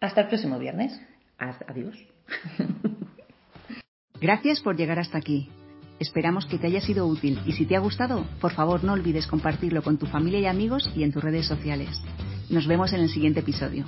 Hasta 0.00 0.22
el 0.22 0.28
próximo 0.28 0.58
viernes. 0.58 1.00
Adiós. 1.38 1.96
Gracias 4.20 4.60
por 4.60 4.76
llegar 4.76 4.98
hasta 4.98 5.18
aquí. 5.18 5.48
Esperamos 5.98 6.46
que 6.46 6.58
te 6.58 6.66
haya 6.66 6.80
sido 6.80 7.06
útil 7.06 7.40
y 7.46 7.52
si 7.52 7.66
te 7.66 7.76
ha 7.76 7.80
gustado, 7.80 8.24
por 8.40 8.52
favor 8.52 8.82
no 8.84 8.92
olvides 8.92 9.26
compartirlo 9.26 9.82
con 9.82 9.98
tu 9.98 10.06
familia 10.06 10.40
y 10.40 10.46
amigos 10.46 10.90
y 10.96 11.02
en 11.02 11.12
tus 11.12 11.22
redes 11.22 11.46
sociales. 11.46 12.00
Nos 12.50 12.66
vemos 12.66 12.92
en 12.92 13.00
el 13.00 13.08
siguiente 13.08 13.40
episodio. 13.40 13.84